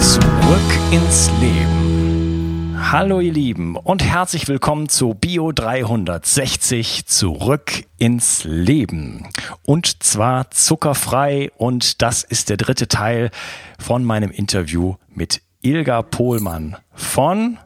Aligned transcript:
Zurück 0.00 0.92
ins 0.92 1.30
Leben. 1.40 2.76
Hallo 2.78 3.20
ihr 3.20 3.32
Lieben 3.32 3.76
und 3.76 4.04
herzlich 4.04 4.46
willkommen 4.48 4.88
zu 4.88 5.14
Bio 5.14 5.52
360 5.52 7.06
Zurück 7.06 7.84
ins 7.98 8.44
Leben. 8.44 9.28
Und 9.64 10.02
zwar 10.02 10.50
zuckerfrei 10.50 11.50
und 11.56 12.02
das 12.02 12.22
ist 12.22 12.48
der 12.48 12.56
dritte 12.56 12.88
Teil 12.88 13.30
von 13.78 14.04
meinem 14.04 14.30
Interview 14.30 14.96
mit 15.08 15.42
Ilga 15.62 16.02
Pohlmann 16.02 16.76
von 16.94 17.58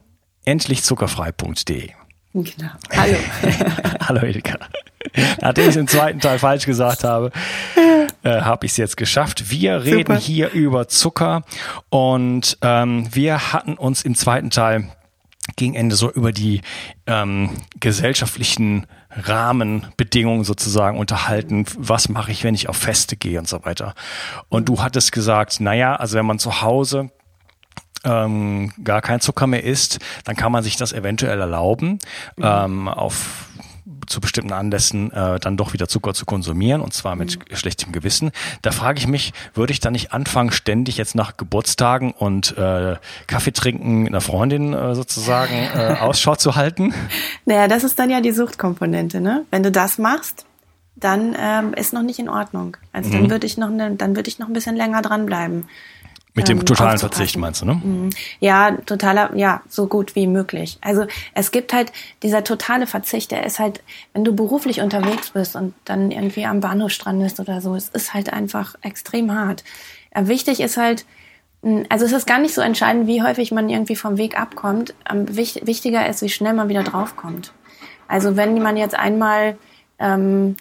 endlichzuckerfrei.de. 0.45 1.89
Genau. 2.33 2.71
Hallo. 2.95 3.17
Hallo 4.07 4.25
Ilka. 4.25 4.57
Nachdem 5.41 5.63
ich 5.63 5.69
es 5.71 5.75
im 5.75 5.87
zweiten 5.87 6.19
Teil 6.19 6.39
falsch 6.39 6.65
gesagt 6.65 7.03
habe, 7.03 7.31
äh, 8.23 8.41
habe 8.41 8.65
ich 8.65 8.71
es 8.71 8.77
jetzt 8.77 8.97
geschafft. 8.97 9.49
Wir 9.49 9.83
reden 9.83 10.15
Super. 10.15 10.19
hier 10.19 10.51
über 10.51 10.87
Zucker 10.87 11.43
und 11.89 12.57
ähm, 12.61 13.07
wir 13.11 13.53
hatten 13.53 13.73
uns 13.73 14.03
im 14.03 14.15
zweiten 14.15 14.49
Teil 14.49 14.89
gegen 15.55 15.73
Ende 15.75 15.95
so 15.95 16.11
über 16.11 16.31
die 16.31 16.61
ähm, 17.07 17.49
gesellschaftlichen 17.79 18.87
Rahmenbedingungen 19.09 20.43
sozusagen 20.43 20.97
unterhalten. 20.97 21.65
Was 21.77 22.09
mache 22.09 22.31
ich, 22.31 22.43
wenn 22.43 22.55
ich 22.55 22.69
auf 22.69 22.77
Feste 22.77 23.17
gehe 23.17 23.39
und 23.39 23.47
so 23.47 23.65
weiter. 23.65 23.93
Und 24.49 24.69
du 24.69 24.81
hattest 24.81 25.11
gesagt, 25.11 25.59
naja, 25.59 25.95
also 25.95 26.17
wenn 26.17 26.25
man 26.25 26.39
zu 26.39 26.61
Hause 26.61 27.11
ähm, 28.03 28.71
gar 28.83 29.01
kein 29.01 29.19
Zucker 29.19 29.47
mehr 29.47 29.63
isst, 29.63 29.99
dann 30.23 30.35
kann 30.35 30.51
man 30.51 30.63
sich 30.63 30.75
das 30.75 30.93
eventuell 30.93 31.39
erlauben, 31.39 31.99
mhm. 32.37 32.43
ähm, 32.43 32.87
auf 32.87 33.47
zu 34.11 34.21
bestimmten 34.21 34.53
Anlässen 34.53 35.11
äh, 35.11 35.39
dann 35.39 35.57
doch 35.57 35.73
wieder 35.73 35.87
Zucker 35.87 36.13
zu 36.13 36.25
konsumieren 36.25 36.81
und 36.81 36.93
zwar 36.93 37.15
mit 37.15 37.39
mhm. 37.39 37.55
schlechtem 37.55 37.91
Gewissen. 37.91 38.31
Da 38.61 38.71
frage 38.71 38.99
ich 38.99 39.07
mich, 39.07 39.33
würde 39.53 39.73
ich 39.73 39.79
dann 39.79 39.93
nicht 39.93 40.13
anfangen, 40.13 40.51
ständig 40.51 40.97
jetzt 40.97 41.15
nach 41.15 41.37
Geburtstagen 41.37 42.11
und 42.11 42.57
äh, 42.57 42.97
Kaffee 43.27 43.51
trinken 43.51 44.07
einer 44.07 44.21
Freundin 44.21 44.73
äh, 44.73 44.93
sozusagen 44.93 45.53
äh, 45.53 45.95
Ausschau 46.01 46.35
zu 46.35 46.55
halten? 46.55 46.93
Naja, 47.45 47.67
das 47.67 47.83
ist 47.83 47.97
dann 47.97 48.09
ja 48.09 48.21
die 48.21 48.31
Suchtkomponente, 48.31 49.21
ne? 49.21 49.45
Wenn 49.49 49.63
du 49.63 49.71
das 49.71 49.97
machst, 49.97 50.45
dann 50.95 51.35
ähm, 51.39 51.73
ist 51.73 51.93
noch 51.93 52.03
nicht 52.03 52.19
in 52.19 52.29
Ordnung. 52.29 52.77
Also 52.93 53.09
mhm. 53.09 53.13
dann 53.13 53.29
würde 53.31 53.47
ich 53.47 53.57
noch 53.57 53.69
ne, 53.69 53.95
dann 53.95 54.15
würde 54.15 54.29
ich 54.29 54.39
noch 54.39 54.47
ein 54.47 54.53
bisschen 54.53 54.75
länger 54.75 55.01
dranbleiben. 55.01 55.65
Mit 56.33 56.47
dem 56.47 56.59
ähm, 56.59 56.65
totalen 56.65 56.97
Verzicht 56.97 57.37
meinst 57.37 57.61
du, 57.61 57.65
ne? 57.65 57.81
Mhm. 57.83 58.09
Ja, 58.39 58.71
totaler, 58.85 59.35
ja, 59.35 59.61
so 59.67 59.87
gut 59.87 60.15
wie 60.15 60.27
möglich. 60.27 60.77
Also 60.81 61.05
es 61.33 61.51
gibt 61.51 61.73
halt 61.73 61.91
dieser 62.23 62.43
totale 62.43 62.87
Verzicht, 62.87 63.31
der 63.31 63.45
ist 63.45 63.59
halt, 63.59 63.83
wenn 64.13 64.23
du 64.23 64.33
beruflich 64.33 64.79
unterwegs 64.79 65.31
bist 65.31 65.57
und 65.57 65.73
dann 65.83 66.09
irgendwie 66.09 66.45
am 66.45 66.61
Bahnhof 66.61 66.91
strandest 66.91 67.41
oder 67.41 67.59
so, 67.59 67.75
es 67.75 67.89
ist 67.89 68.13
halt 68.13 68.31
einfach 68.31 68.75
extrem 68.81 69.33
hart. 69.33 69.65
Ja, 70.15 70.27
wichtig 70.27 70.61
ist 70.61 70.77
halt, 70.77 71.05
also 71.89 72.05
es 72.05 72.13
ist 72.13 72.27
gar 72.27 72.39
nicht 72.39 72.53
so 72.53 72.61
entscheidend, 72.61 73.07
wie 73.07 73.21
häufig 73.21 73.51
man 73.51 73.69
irgendwie 73.69 73.97
vom 73.97 74.17
Weg 74.17 74.39
abkommt. 74.39 74.93
Wichtiger 75.11 76.07
ist, 76.07 76.21
wie 76.21 76.29
schnell 76.29 76.53
man 76.53 76.69
wieder 76.69 76.83
draufkommt. 76.83 77.51
Also 78.07 78.37
wenn 78.37 78.61
man 78.61 78.77
jetzt 78.77 78.95
einmal 78.95 79.57
ähm, 79.99 80.55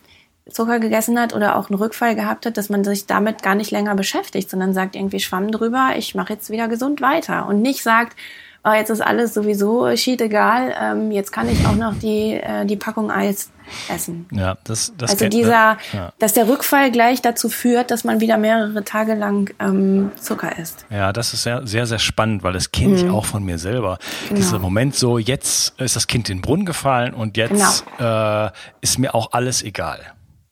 Zucker 0.49 0.81
gegessen 0.81 1.19
hat 1.19 1.35
oder 1.35 1.57
auch 1.57 1.71
einen 1.71 1.79
Rückfall 1.79 2.15
gehabt 2.15 2.47
hat, 2.47 2.57
dass 2.57 2.69
man 2.69 2.85
sich 2.85 3.07
damit 3.07 3.43
gar 3.43 3.55
nicht 3.55 3.71
länger 3.71 3.95
beschäftigt, 3.95 4.51
sondern 4.51 4.75
sagt 4.75 4.97
irgendwie 4.97 5.21
Schwamm 5.21 5.51
drüber, 5.51 5.91
ich 5.97 6.15
mache 6.15 6.33
jetzt 6.33 6.51
wieder 6.51 6.69
gesund 6.69 7.01
weiter 7.01 7.47
und 7.47 7.63
nicht 7.63 7.83
sagt, 7.83 8.17
oh, 8.65 8.73
jetzt 8.73 8.91
ist 8.91 9.01
alles 9.01 9.35
sowieso 9.35 9.97
schied 9.97 10.21
egal, 10.21 10.75
ähm, 10.81 11.11
jetzt 11.11 11.33
kann 11.33 11.49
ich 11.49 11.67
auch 11.67 11.77
noch 11.77 11.95
die, 11.95 12.35
äh, 12.35 12.67
die 12.67 12.77
Packung 12.77 13.11
Eis 13.11 13.51
essen. 13.89 14.27
Ja, 14.33 14.57
das, 14.65 14.93
das 14.99 15.13
Also 15.13 15.29
dieser, 15.29 15.79
ja. 15.93 16.13
dass 16.19 16.33
der 16.33 16.49
Rückfall 16.49 16.91
gleich 16.91 17.23
dazu 17.23 17.49
führt, 17.49 17.91
dass 17.91 18.05
man 18.05 18.21
wieder 18.21 18.37
mehrere 18.37 18.85
Tage 18.85 19.15
lang 19.15 19.55
ähm, 19.61 20.11
Zucker 20.21 20.59
isst. 20.59 20.85
Ja, 20.91 21.13
das 21.13 21.33
ist 21.33 21.45
sehr, 21.45 21.67
sehr, 21.67 21.87
sehr 21.87 22.01
spannend, 22.01 22.43
weil 22.43 22.53
das 22.53 22.73
kenne 22.73 22.97
ich 22.97 23.05
mhm. 23.05 23.15
auch 23.15 23.25
von 23.25 23.45
mir 23.45 23.59
selber. 23.59 23.99
Genau. 24.29 24.41
Dieser 24.41 24.59
Moment 24.59 24.97
so, 24.97 25.19
jetzt 25.19 25.81
ist 25.81 25.97
das 25.97 26.07
Kind 26.07 26.29
in 26.29 26.39
den 26.39 26.43
Brunnen 26.43 26.67
gefallen 26.67 27.15
und 27.15 27.37
jetzt 27.37 27.85
genau. 27.97 28.47
äh, 28.47 28.51
ist 28.81 28.99
mir 28.99 29.15
auch 29.15 29.33
alles 29.33 29.63
egal. 29.63 30.01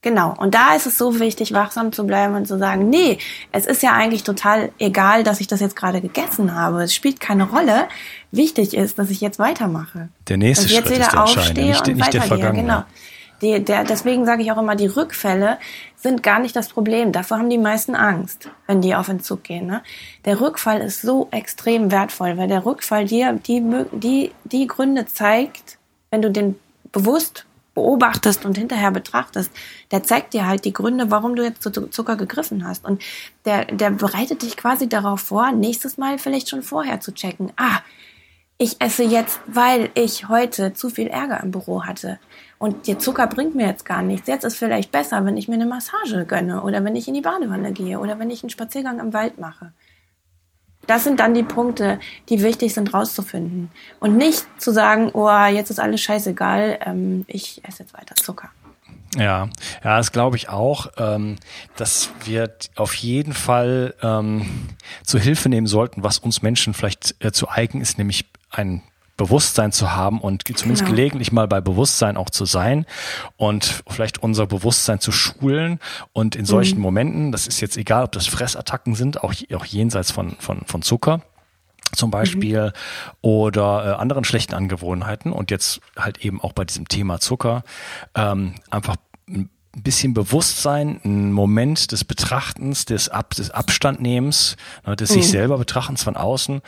Genau. 0.00 0.32
Und 0.38 0.54
da 0.54 0.76
ist 0.76 0.86
es 0.86 0.96
so 0.96 1.18
wichtig, 1.18 1.52
wachsam 1.52 1.90
zu 1.90 2.06
bleiben 2.06 2.34
und 2.36 2.46
zu 2.46 2.56
sagen, 2.56 2.88
nee, 2.88 3.18
es 3.50 3.66
ist 3.66 3.82
ja 3.82 3.94
eigentlich 3.94 4.22
total 4.22 4.70
egal, 4.78 5.24
dass 5.24 5.40
ich 5.40 5.48
das 5.48 5.58
jetzt 5.58 5.74
gerade 5.74 6.00
gegessen 6.00 6.54
habe. 6.54 6.84
Es 6.84 6.94
spielt 6.94 7.18
keine 7.18 7.48
Rolle. 7.48 7.88
Wichtig 8.30 8.74
ist, 8.74 8.98
dass 8.98 9.10
ich 9.10 9.20
jetzt 9.20 9.40
weitermache. 9.40 10.08
Der 10.28 10.36
nächste 10.36 10.64
dass 10.64 10.70
ich 10.70 10.76
jetzt 10.76 10.86
Schritt 10.86 10.96
wieder 10.98 11.06
ist 11.06 11.12
der 11.12 11.22
aufstehe 11.22 11.68
nicht, 11.68 11.88
und 11.88 11.96
nicht 11.96 12.12
der. 12.12 12.52
Genau. 12.52 12.84
Die, 13.42 13.64
der, 13.64 13.84
deswegen 13.84 14.24
sage 14.24 14.42
ich 14.42 14.52
auch 14.52 14.58
immer, 14.58 14.76
die 14.76 14.86
Rückfälle 14.86 15.58
sind 15.96 16.22
gar 16.22 16.40
nicht 16.40 16.54
das 16.54 16.68
Problem. 16.68 17.12
Davor 17.12 17.38
haben 17.38 17.50
die 17.50 17.58
meisten 17.58 17.94
Angst, 17.94 18.50
wenn 18.66 18.80
die 18.80 18.94
auf 18.94 19.08
Entzug 19.08 19.44
gehen. 19.44 19.66
Ne? 19.66 19.82
Der 20.24 20.40
Rückfall 20.40 20.80
ist 20.80 21.02
so 21.02 21.28
extrem 21.30 21.90
wertvoll, 21.90 22.36
weil 22.36 22.48
der 22.48 22.64
Rückfall 22.64 23.04
dir 23.04 23.32
die, 23.32 23.62
die, 23.92 24.32
die 24.44 24.66
Gründe 24.66 25.06
zeigt, 25.06 25.78
wenn 26.10 26.22
du 26.22 26.30
den 26.30 26.56
bewusst 26.90 27.46
beobachtest 27.78 28.44
und 28.44 28.58
hinterher 28.58 28.90
betrachtest, 28.90 29.52
der 29.92 30.02
zeigt 30.02 30.34
dir 30.34 30.46
halt 30.46 30.64
die 30.64 30.72
Gründe, 30.72 31.12
warum 31.12 31.36
du 31.36 31.44
jetzt 31.44 31.62
zu 31.62 31.70
Zucker 31.70 32.16
gegriffen 32.16 32.66
hast. 32.66 32.84
Und 32.84 33.00
der, 33.44 33.66
der 33.66 33.90
bereitet 33.90 34.42
dich 34.42 34.56
quasi 34.56 34.88
darauf 34.88 35.20
vor, 35.20 35.52
nächstes 35.52 35.96
Mal 35.96 36.18
vielleicht 36.18 36.48
schon 36.48 36.62
vorher 36.62 37.00
zu 37.00 37.14
checken. 37.14 37.52
Ah, 37.56 37.78
ich 38.58 38.80
esse 38.80 39.04
jetzt, 39.04 39.38
weil 39.46 39.90
ich 39.94 40.28
heute 40.28 40.74
zu 40.74 40.90
viel 40.90 41.06
Ärger 41.06 41.40
im 41.40 41.52
Büro 41.52 41.84
hatte. 41.84 42.18
Und 42.58 42.88
der 42.88 42.98
Zucker 42.98 43.28
bringt 43.28 43.54
mir 43.54 43.68
jetzt 43.68 43.84
gar 43.84 44.02
nichts. 44.02 44.26
Jetzt 44.26 44.44
ist 44.44 44.56
vielleicht 44.56 44.90
besser, 44.90 45.24
wenn 45.24 45.36
ich 45.36 45.46
mir 45.46 45.54
eine 45.54 45.66
Massage 45.66 46.24
gönne 46.26 46.62
oder 46.62 46.82
wenn 46.82 46.96
ich 46.96 47.06
in 47.06 47.14
die 47.14 47.20
Badewanne 47.20 47.72
gehe 47.72 48.00
oder 48.00 48.18
wenn 48.18 48.30
ich 48.30 48.42
einen 48.42 48.50
Spaziergang 48.50 48.98
im 48.98 49.12
Wald 49.12 49.38
mache. 49.38 49.72
Das 50.88 51.04
sind 51.04 51.20
dann 51.20 51.34
die 51.34 51.44
Punkte, 51.44 52.00
die 52.28 52.42
wichtig 52.42 52.74
sind 52.74 52.92
rauszufinden. 52.92 53.70
Und 54.00 54.16
nicht 54.16 54.44
zu 54.58 54.72
sagen, 54.72 55.10
oh, 55.12 55.30
jetzt 55.46 55.70
ist 55.70 55.78
alles 55.78 56.00
scheißegal, 56.00 56.78
ähm, 56.84 57.24
ich 57.28 57.60
esse 57.62 57.84
jetzt 57.84 57.94
weiter 57.94 58.16
Zucker. 58.16 58.48
Ja, 59.16 59.48
ja, 59.84 59.96
das 59.98 60.12
glaube 60.12 60.36
ich 60.36 60.48
auch, 60.48 60.88
ähm, 60.96 61.36
dass 61.76 62.10
wir 62.24 62.54
auf 62.74 62.94
jeden 62.94 63.32
Fall 63.34 63.94
ähm, 64.02 64.68
zu 65.02 65.18
Hilfe 65.18 65.48
nehmen 65.48 65.66
sollten, 65.66 66.02
was 66.02 66.18
uns 66.18 66.42
Menschen 66.42 66.74
vielleicht 66.74 67.16
äh, 67.22 67.32
zu 67.32 67.48
eigen 67.48 67.80
ist, 67.80 67.98
nämlich 67.98 68.26
ein 68.50 68.82
Bewusstsein 69.18 69.72
zu 69.72 69.94
haben 69.94 70.20
und 70.20 70.44
zumindest 70.56 70.84
genau. 70.84 70.96
gelegentlich 70.96 71.32
mal 71.32 71.46
bei 71.46 71.60
Bewusstsein 71.60 72.16
auch 72.16 72.30
zu 72.30 72.46
sein 72.46 72.86
und 73.36 73.82
vielleicht 73.88 74.22
unser 74.22 74.46
Bewusstsein 74.46 75.00
zu 75.00 75.12
schulen 75.12 75.80
und 76.14 76.36
in 76.36 76.46
solchen 76.46 76.76
mhm. 76.78 76.82
Momenten, 76.84 77.32
das 77.32 77.46
ist 77.46 77.60
jetzt 77.60 77.76
egal, 77.76 78.04
ob 78.04 78.12
das 78.12 78.26
Fressattacken 78.26 78.94
sind, 78.94 79.22
auch, 79.22 79.34
auch 79.54 79.64
jenseits 79.66 80.12
von, 80.12 80.36
von, 80.38 80.62
von 80.64 80.80
Zucker, 80.80 81.20
zum 81.92 82.10
Beispiel 82.10 82.66
mhm. 82.66 82.72
oder 83.20 83.84
äh, 83.84 84.00
anderen 84.00 84.24
schlechten 84.24 84.54
Angewohnheiten 84.54 85.32
und 85.32 85.50
jetzt 85.50 85.80
halt 85.98 86.24
eben 86.24 86.40
auch 86.40 86.52
bei 86.52 86.64
diesem 86.64 86.86
Thema 86.88 87.18
Zucker 87.18 87.64
ähm, 88.14 88.54
einfach 88.70 88.96
ein 89.78 89.82
bisschen 89.82 90.12
Bewusstsein, 90.12 91.00
ein 91.04 91.32
Moment 91.32 91.92
des 91.92 92.04
Betrachtens, 92.04 92.84
des, 92.84 93.08
Ab, 93.08 93.34
des 93.34 93.50
Abstandnehmens, 93.50 94.56
ne, 94.86 94.96
des 94.96 95.10
mhm. 95.10 95.14
sich 95.14 95.28
selber 95.30 95.56
Betrachtens 95.56 96.02
von 96.02 96.16
außen, 96.16 96.60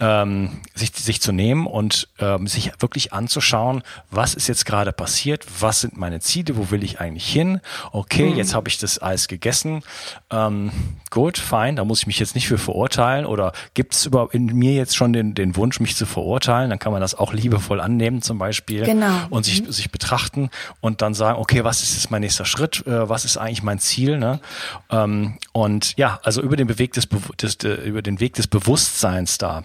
ähm, 0.00 0.50
sich, 0.74 0.92
sich 0.94 1.20
zu 1.20 1.32
nehmen 1.32 1.66
und 1.66 2.08
ähm, 2.18 2.46
sich 2.46 2.72
wirklich 2.78 3.12
anzuschauen, 3.12 3.82
was 4.10 4.34
ist 4.34 4.48
jetzt 4.48 4.66
gerade 4.66 4.92
passiert, 4.92 5.46
was 5.60 5.80
sind 5.80 5.96
meine 5.96 6.20
Ziele, 6.20 6.56
wo 6.56 6.70
will 6.70 6.84
ich 6.84 7.00
eigentlich 7.00 7.26
hin? 7.26 7.60
Okay, 7.92 8.30
mhm. 8.30 8.36
jetzt 8.36 8.54
habe 8.54 8.68
ich 8.68 8.78
das 8.78 9.00
Eis 9.00 9.28
gegessen. 9.28 9.82
Ähm, 10.30 10.70
gut, 11.10 11.38
fein, 11.38 11.76
da 11.76 11.84
muss 11.84 12.00
ich 12.00 12.06
mich 12.06 12.18
jetzt 12.18 12.34
nicht 12.34 12.48
für 12.48 12.58
verurteilen 12.58 13.24
oder 13.24 13.52
gibt 13.74 13.94
es 13.94 14.04
überhaupt 14.06 14.34
in 14.34 14.46
mir 14.46 14.74
jetzt 14.74 14.96
schon 14.96 15.12
den, 15.12 15.34
den 15.34 15.56
Wunsch, 15.56 15.80
mich 15.80 15.96
zu 15.96 16.04
verurteilen? 16.04 16.70
Dann 16.70 16.78
kann 16.78 16.92
man 16.92 17.00
das 17.00 17.14
auch 17.14 17.32
liebevoll 17.32 17.80
annehmen 17.80 18.20
zum 18.20 18.38
Beispiel 18.38 18.84
genau. 18.84 19.14
und 19.30 19.44
sich, 19.44 19.62
mhm. 19.62 19.72
sich 19.72 19.90
betrachten 19.90 20.50
und 20.80 21.00
dann 21.00 21.14
sagen, 21.14 21.38
okay, 21.38 21.64
was 21.64 21.82
ist 21.82 21.94
jetzt 21.94 22.10
mein 22.10 22.20
nächster 22.20 22.44
Schritt, 22.44 22.57
äh, 22.60 23.08
was 23.08 23.24
ist 23.24 23.36
eigentlich 23.36 23.62
mein 23.62 23.78
Ziel. 23.78 24.18
Ne? 24.18 24.40
Ähm, 24.90 25.38
und 25.52 25.96
ja, 25.96 26.20
also 26.22 26.42
über 26.42 26.56
den, 26.56 26.78
Weg 26.78 26.92
des, 26.92 27.08
des, 27.40 27.56
über 27.84 28.02
den 28.02 28.20
Weg 28.20 28.34
des 28.34 28.46
Bewusstseins 28.46 29.38
da 29.38 29.64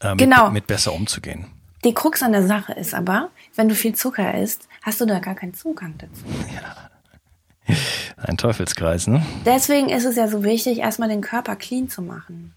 äh, 0.00 0.10
mit, 0.10 0.18
genau. 0.18 0.50
mit 0.50 0.66
besser 0.66 0.92
umzugehen. 0.92 1.46
Die 1.84 1.94
Krux 1.94 2.22
an 2.22 2.32
der 2.32 2.46
Sache 2.46 2.72
ist 2.72 2.94
aber, 2.94 3.30
wenn 3.54 3.68
du 3.68 3.74
viel 3.74 3.94
Zucker 3.94 4.34
isst, 4.34 4.68
hast 4.82 5.00
du 5.00 5.06
da 5.06 5.18
gar 5.20 5.34
keinen 5.34 5.54
Zugang 5.54 5.94
dazu. 5.98 6.24
Ja. 6.54 7.74
Ein 8.16 8.36
Teufelskreis, 8.36 9.06
ne? 9.06 9.24
Deswegen 9.44 9.88
ist 9.88 10.04
es 10.04 10.16
ja 10.16 10.28
so 10.28 10.42
wichtig, 10.42 10.78
erstmal 10.78 11.08
den 11.08 11.20
Körper 11.20 11.56
clean 11.56 11.88
zu 11.88 12.02
machen. 12.02 12.54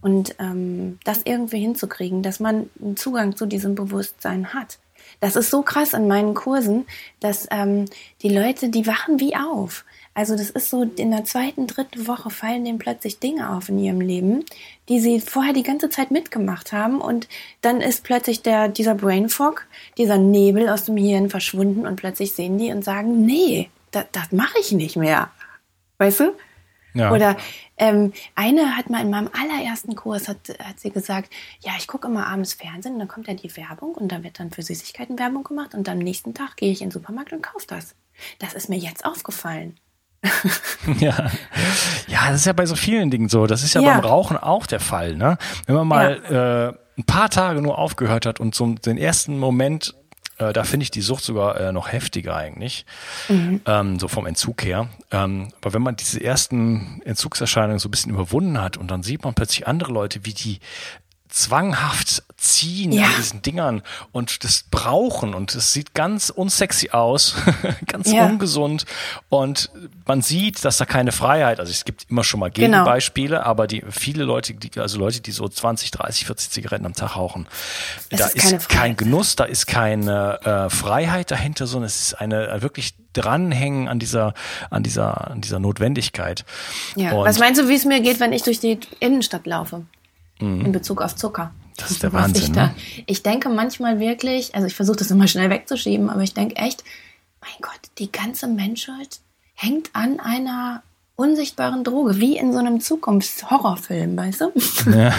Und 0.00 0.36
ähm, 0.38 0.98
das 1.04 1.22
irgendwie 1.24 1.58
hinzukriegen, 1.58 2.22
dass 2.22 2.38
man 2.38 2.70
einen 2.80 2.96
Zugang 2.96 3.34
zu 3.34 3.46
diesem 3.46 3.74
Bewusstsein 3.74 4.52
hat. 4.52 4.78
Das 5.20 5.36
ist 5.36 5.50
so 5.50 5.62
krass 5.62 5.92
in 5.92 6.08
meinen 6.08 6.34
Kursen, 6.34 6.86
dass 7.20 7.46
ähm, 7.50 7.86
die 8.22 8.28
Leute, 8.28 8.68
die 8.68 8.86
wachen 8.86 9.20
wie 9.20 9.34
auf. 9.34 9.84
Also 10.14 10.34
das 10.34 10.48
ist 10.48 10.70
so, 10.70 10.82
in 10.82 11.10
der 11.10 11.24
zweiten, 11.24 11.66
dritten 11.66 12.06
Woche 12.06 12.30
fallen 12.30 12.64
denen 12.64 12.78
plötzlich 12.78 13.18
Dinge 13.18 13.50
auf 13.50 13.68
in 13.68 13.78
ihrem 13.78 14.00
Leben, 14.00 14.44
die 14.88 14.98
sie 14.98 15.20
vorher 15.20 15.52
die 15.52 15.62
ganze 15.62 15.90
Zeit 15.90 16.10
mitgemacht 16.10 16.72
haben 16.72 17.02
und 17.02 17.28
dann 17.60 17.82
ist 17.82 18.02
plötzlich 18.02 18.40
der, 18.40 18.68
dieser 18.68 18.94
Brain 18.94 19.28
Fog, 19.28 19.66
dieser 19.98 20.16
Nebel 20.16 20.70
aus 20.70 20.84
dem 20.84 20.96
Hirn 20.96 21.28
verschwunden 21.28 21.86
und 21.86 21.96
plötzlich 21.96 22.32
sehen 22.32 22.56
die 22.56 22.72
und 22.72 22.82
sagen, 22.82 23.26
nee, 23.26 23.68
das, 23.90 24.06
das 24.12 24.32
mache 24.32 24.58
ich 24.58 24.72
nicht 24.72 24.96
mehr. 24.96 25.30
Weißt 25.98 26.20
du? 26.20 26.32
Ja. 26.98 27.12
Oder 27.12 27.36
ähm, 27.76 28.12
eine 28.34 28.76
hat 28.76 28.90
mal 28.90 29.02
in 29.02 29.10
meinem 29.10 29.30
allerersten 29.32 29.94
Kurs 29.94 30.28
hat, 30.28 30.38
hat 30.62 30.80
sie 30.80 30.90
gesagt, 30.90 31.32
ja, 31.60 31.72
ich 31.78 31.86
gucke 31.86 32.08
immer 32.08 32.26
abends 32.26 32.54
Fernsehen 32.54 32.94
und 32.94 32.98
dann 33.00 33.08
kommt 33.08 33.28
ja 33.28 33.34
die 33.34 33.54
Werbung 33.56 33.94
und 33.94 34.10
da 34.10 34.22
wird 34.22 34.40
dann 34.40 34.50
für 34.50 34.62
Süßigkeiten 34.62 35.18
Werbung 35.18 35.44
gemacht 35.44 35.74
und 35.74 35.88
am 35.88 35.98
nächsten 35.98 36.34
Tag 36.34 36.56
gehe 36.56 36.72
ich 36.72 36.80
in 36.80 36.88
den 36.88 36.92
Supermarkt 36.92 37.32
und 37.32 37.42
kaufe 37.42 37.66
das. 37.66 37.94
Das 38.38 38.54
ist 38.54 38.68
mir 38.68 38.78
jetzt 38.78 39.04
aufgefallen. 39.04 39.78
ja. 40.98 41.30
ja, 42.08 42.30
das 42.30 42.36
ist 42.36 42.46
ja 42.46 42.52
bei 42.52 42.66
so 42.66 42.74
vielen 42.74 43.10
Dingen 43.10 43.28
so. 43.28 43.46
Das 43.46 43.62
ist 43.62 43.74
ja, 43.74 43.80
ja. 43.80 43.92
beim 43.92 44.00
Rauchen 44.00 44.36
auch 44.36 44.66
der 44.66 44.80
Fall. 44.80 45.14
Ne? 45.14 45.38
Wenn 45.66 45.76
man 45.76 45.86
mal 45.86 46.20
ja. 46.30 46.68
äh, 46.68 46.74
ein 46.98 47.04
paar 47.04 47.28
Tage 47.28 47.60
nur 47.60 47.78
aufgehört 47.78 48.26
hat 48.26 48.40
und 48.40 48.54
so 48.54 48.66
den 48.74 48.98
ersten 48.98 49.38
Moment, 49.38 49.94
äh, 50.38 50.52
da 50.52 50.64
finde 50.64 50.84
ich 50.84 50.90
die 50.90 51.00
Sucht 51.00 51.24
sogar 51.24 51.60
äh, 51.60 51.72
noch 51.72 51.92
heftiger 51.92 52.36
eigentlich, 52.36 52.84
mhm. 53.28 53.60
ähm, 53.66 53.98
so 53.98 54.08
vom 54.08 54.26
Entzug 54.26 54.64
her. 54.64 54.88
Ähm, 55.10 55.48
aber 55.60 55.74
wenn 55.74 55.82
man 55.82 55.96
diese 55.96 56.22
ersten 56.22 57.00
Entzugserscheinungen 57.04 57.78
so 57.78 57.88
ein 57.88 57.90
bisschen 57.90 58.12
überwunden 58.12 58.60
hat 58.60 58.76
und 58.76 58.90
dann 58.90 59.02
sieht 59.02 59.24
man 59.24 59.34
plötzlich 59.34 59.66
andere 59.66 59.92
Leute, 59.92 60.24
wie 60.24 60.34
die 60.34 60.60
zwanghaft 61.36 62.22
ziehen 62.38 62.92
ja. 62.92 63.04
an 63.04 63.10
diesen 63.18 63.42
Dingern 63.42 63.82
und 64.10 64.42
das 64.42 64.64
brauchen 64.70 65.34
und 65.34 65.54
es 65.54 65.72
sieht 65.72 65.92
ganz 65.92 66.30
unsexy 66.30 66.90
aus, 66.90 67.36
ganz 67.86 68.10
ja. 68.10 68.24
ungesund 68.24 68.86
und 69.28 69.70
man 70.06 70.22
sieht, 70.22 70.64
dass 70.64 70.78
da 70.78 70.86
keine 70.86 71.12
Freiheit, 71.12 71.60
also 71.60 71.70
es 71.70 71.84
gibt 71.84 72.06
immer 72.08 72.24
schon 72.24 72.40
mal 72.40 72.50
genau. 72.50 72.78
Gegenbeispiele, 72.78 73.36
genau. 73.36 73.46
aber 73.46 73.66
die 73.66 73.84
viele 73.90 74.24
Leute, 74.24 74.54
die, 74.54 74.80
also 74.80 74.98
Leute, 74.98 75.20
die 75.20 75.30
so 75.30 75.46
20, 75.46 75.90
30, 75.90 76.24
40 76.24 76.50
Zigaretten 76.50 76.86
am 76.86 76.94
Tag 76.94 77.16
rauchen, 77.16 77.46
es 78.08 78.18
da 78.18 78.26
ist, 78.28 78.52
ist 78.52 78.68
kein 78.70 78.96
Genuss, 78.96 79.36
da 79.36 79.44
ist 79.44 79.66
keine 79.66 80.40
äh, 80.42 80.70
Freiheit 80.70 81.30
dahinter, 81.30 81.66
sondern 81.66 81.86
es 81.86 82.00
ist 82.00 82.14
eine 82.14 82.48
äh, 82.48 82.62
wirklich 82.62 82.94
dranhängen 83.12 83.88
an 83.88 83.98
dieser, 83.98 84.34
an 84.70 84.82
dieser, 84.82 85.30
an 85.30 85.40
dieser 85.40 85.58
Notwendigkeit. 85.58 86.44
Ja. 86.96 87.12
Und 87.12 87.26
Was 87.26 87.38
meinst 87.38 87.60
du, 87.60 87.68
wie 87.68 87.74
es 87.74 87.84
mir 87.84 88.00
geht, 88.00 88.20
wenn 88.20 88.32
ich 88.32 88.42
durch 88.42 88.60
die 88.60 88.78
Innenstadt 89.00 89.46
laufe? 89.46 89.84
Mhm. 90.40 90.66
in 90.66 90.72
Bezug 90.72 91.02
auf 91.02 91.14
Zucker. 91.16 91.52
Das 91.76 91.90
ist 91.90 92.02
der 92.02 92.12
Wahnsinn. 92.12 92.42
Ich, 92.42 92.52
ne? 92.52 92.74
ich 93.06 93.22
denke 93.22 93.48
manchmal 93.48 94.00
wirklich, 94.00 94.54
also 94.54 94.66
ich 94.66 94.74
versuche 94.74 94.96
das 94.96 95.10
immer 95.10 95.28
schnell 95.28 95.50
wegzuschieben, 95.50 96.08
aber 96.08 96.22
ich 96.22 96.34
denke 96.34 96.56
echt, 96.56 96.84
mein 97.40 97.60
Gott, 97.60 97.80
die 97.98 98.10
ganze 98.10 98.46
Menschheit 98.46 99.20
hängt 99.54 99.90
an 99.92 100.20
einer 100.20 100.82
unsichtbaren 101.16 101.82
Droge, 101.82 102.18
wie 102.18 102.36
in 102.36 102.52
so 102.52 102.58
einem 102.58 102.80
Zukunftshorrorfilm, 102.80 104.16
weißt 104.16 104.40
du? 104.42 104.52
Ja, 104.90 105.14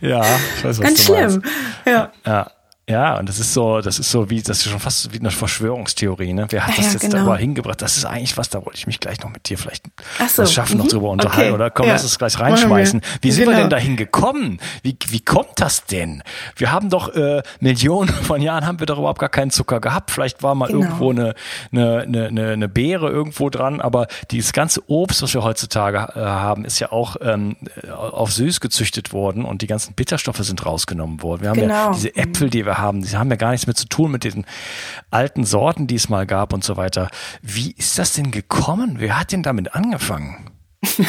ja 0.00 0.24
ich 0.56 0.64
weiß, 0.64 0.78
was 0.78 0.80
Ganz 0.80 1.04
schlimm. 1.04 1.42
Ja. 1.84 2.12
ja. 2.26 2.50
Ja, 2.88 3.18
und 3.18 3.28
das 3.30 3.38
ist 3.38 3.54
so, 3.54 3.80
das 3.80 3.98
ist 3.98 4.10
so 4.10 4.28
wie, 4.28 4.42
das 4.42 4.58
ist 4.58 4.70
schon 4.70 4.78
fast 4.78 5.10
wie 5.14 5.18
eine 5.18 5.30
Verschwörungstheorie, 5.30 6.34
ne? 6.34 6.46
Wer 6.50 6.66
hat 6.66 6.76
das 6.76 6.86
ja, 6.86 6.92
jetzt 6.92 7.10
genau. 7.10 7.26
da 7.26 7.36
hingebracht? 7.36 7.80
Das 7.80 7.96
ist 7.96 8.04
eigentlich 8.04 8.36
was, 8.36 8.50
da 8.50 8.58
wollte 8.58 8.76
ich 8.76 8.86
mich 8.86 9.00
gleich 9.00 9.20
noch 9.22 9.30
mit 9.30 9.48
dir 9.48 9.56
vielleicht 9.56 9.86
so. 10.28 10.42
was 10.42 10.52
schaffen, 10.52 10.76
mhm. 10.76 10.84
noch 10.84 10.88
drüber 10.88 11.08
unterhalten. 11.08 11.40
Okay. 11.40 11.52
Oder 11.52 11.70
komm, 11.70 11.86
ja. 11.86 11.94
lass 11.94 12.04
es 12.04 12.18
gleich 12.18 12.38
reinschmeißen. 12.38 13.00
Wie 13.22 13.30
sind 13.30 13.46
genau. 13.46 13.56
wir 13.56 13.62
denn 13.62 13.70
dahin 13.70 13.96
gekommen? 13.96 14.58
Wie, 14.82 14.98
wie 15.08 15.20
kommt 15.20 15.52
das 15.56 15.86
denn? 15.86 16.22
Wir 16.56 16.72
haben 16.72 16.90
doch 16.90 17.14
äh, 17.14 17.42
Millionen 17.60 18.10
von 18.10 18.42
Jahren 18.42 18.66
haben 18.66 18.80
wir 18.80 18.86
doch 18.86 18.98
überhaupt 18.98 19.20
gar 19.20 19.30
keinen 19.30 19.50
Zucker 19.50 19.80
gehabt. 19.80 20.10
Vielleicht 20.10 20.42
war 20.42 20.54
mal 20.54 20.66
genau. 20.66 20.80
irgendwo 20.80 21.10
eine, 21.10 21.34
eine, 21.72 22.02
eine, 22.02 22.50
eine 22.50 22.68
Beere 22.68 23.08
irgendwo 23.08 23.48
dran, 23.48 23.80
aber 23.80 24.08
dieses 24.30 24.52
ganze 24.52 24.82
Obst, 24.90 25.22
was 25.22 25.32
wir 25.32 25.42
heutzutage 25.42 26.12
äh, 26.16 26.20
haben, 26.20 26.66
ist 26.66 26.80
ja 26.80 26.92
auch 26.92 27.16
ähm, 27.22 27.56
auf 27.90 28.30
süß 28.30 28.60
gezüchtet 28.60 29.14
worden 29.14 29.46
und 29.46 29.62
die 29.62 29.66
ganzen 29.68 29.94
Bitterstoffe 29.94 30.38
sind 30.40 30.66
rausgenommen 30.66 31.22
worden. 31.22 31.42
Wir 31.42 31.48
haben 31.48 31.60
genau. 31.60 31.74
ja 31.74 31.92
diese 31.92 32.14
Äpfel, 32.14 32.50
die 32.50 32.66
wir 32.66 32.73
haben. 32.78 33.02
Sie 33.02 33.16
haben 33.16 33.30
ja 33.30 33.36
gar 33.36 33.50
nichts 33.50 33.66
mehr 33.66 33.74
zu 33.74 33.88
tun 33.88 34.10
mit 34.10 34.24
den 34.24 34.44
alten 35.10 35.44
Sorten, 35.44 35.86
die 35.86 35.96
es 35.96 36.08
mal 36.08 36.26
gab 36.26 36.52
und 36.52 36.64
so 36.64 36.76
weiter. 36.76 37.08
Wie 37.42 37.72
ist 37.72 37.98
das 37.98 38.12
denn 38.12 38.30
gekommen? 38.30 38.96
Wer 38.98 39.18
hat 39.18 39.32
denn 39.32 39.42
damit 39.42 39.74
angefangen? 39.74 40.50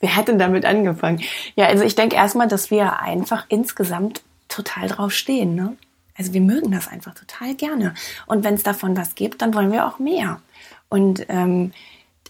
Wer 0.00 0.16
hat 0.16 0.28
denn 0.28 0.38
damit 0.38 0.64
angefangen? 0.64 1.20
Ja, 1.56 1.66
also 1.66 1.84
ich 1.84 1.94
denke 1.94 2.16
erstmal, 2.16 2.48
dass 2.48 2.70
wir 2.70 3.00
einfach 3.00 3.46
insgesamt 3.48 4.22
total 4.48 4.88
drauf 4.88 5.12
stehen. 5.12 5.54
Ne? 5.54 5.76
Also 6.16 6.32
wir 6.32 6.40
mögen 6.40 6.70
das 6.70 6.88
einfach 6.88 7.14
total 7.14 7.54
gerne. 7.54 7.94
Und 8.26 8.44
wenn 8.44 8.54
es 8.54 8.62
davon 8.62 8.96
was 8.96 9.14
gibt, 9.14 9.42
dann 9.42 9.54
wollen 9.54 9.72
wir 9.72 9.86
auch 9.86 9.98
mehr. 9.98 10.40
Und 10.88 11.24
ähm, 11.28 11.72
äh, 11.72 11.74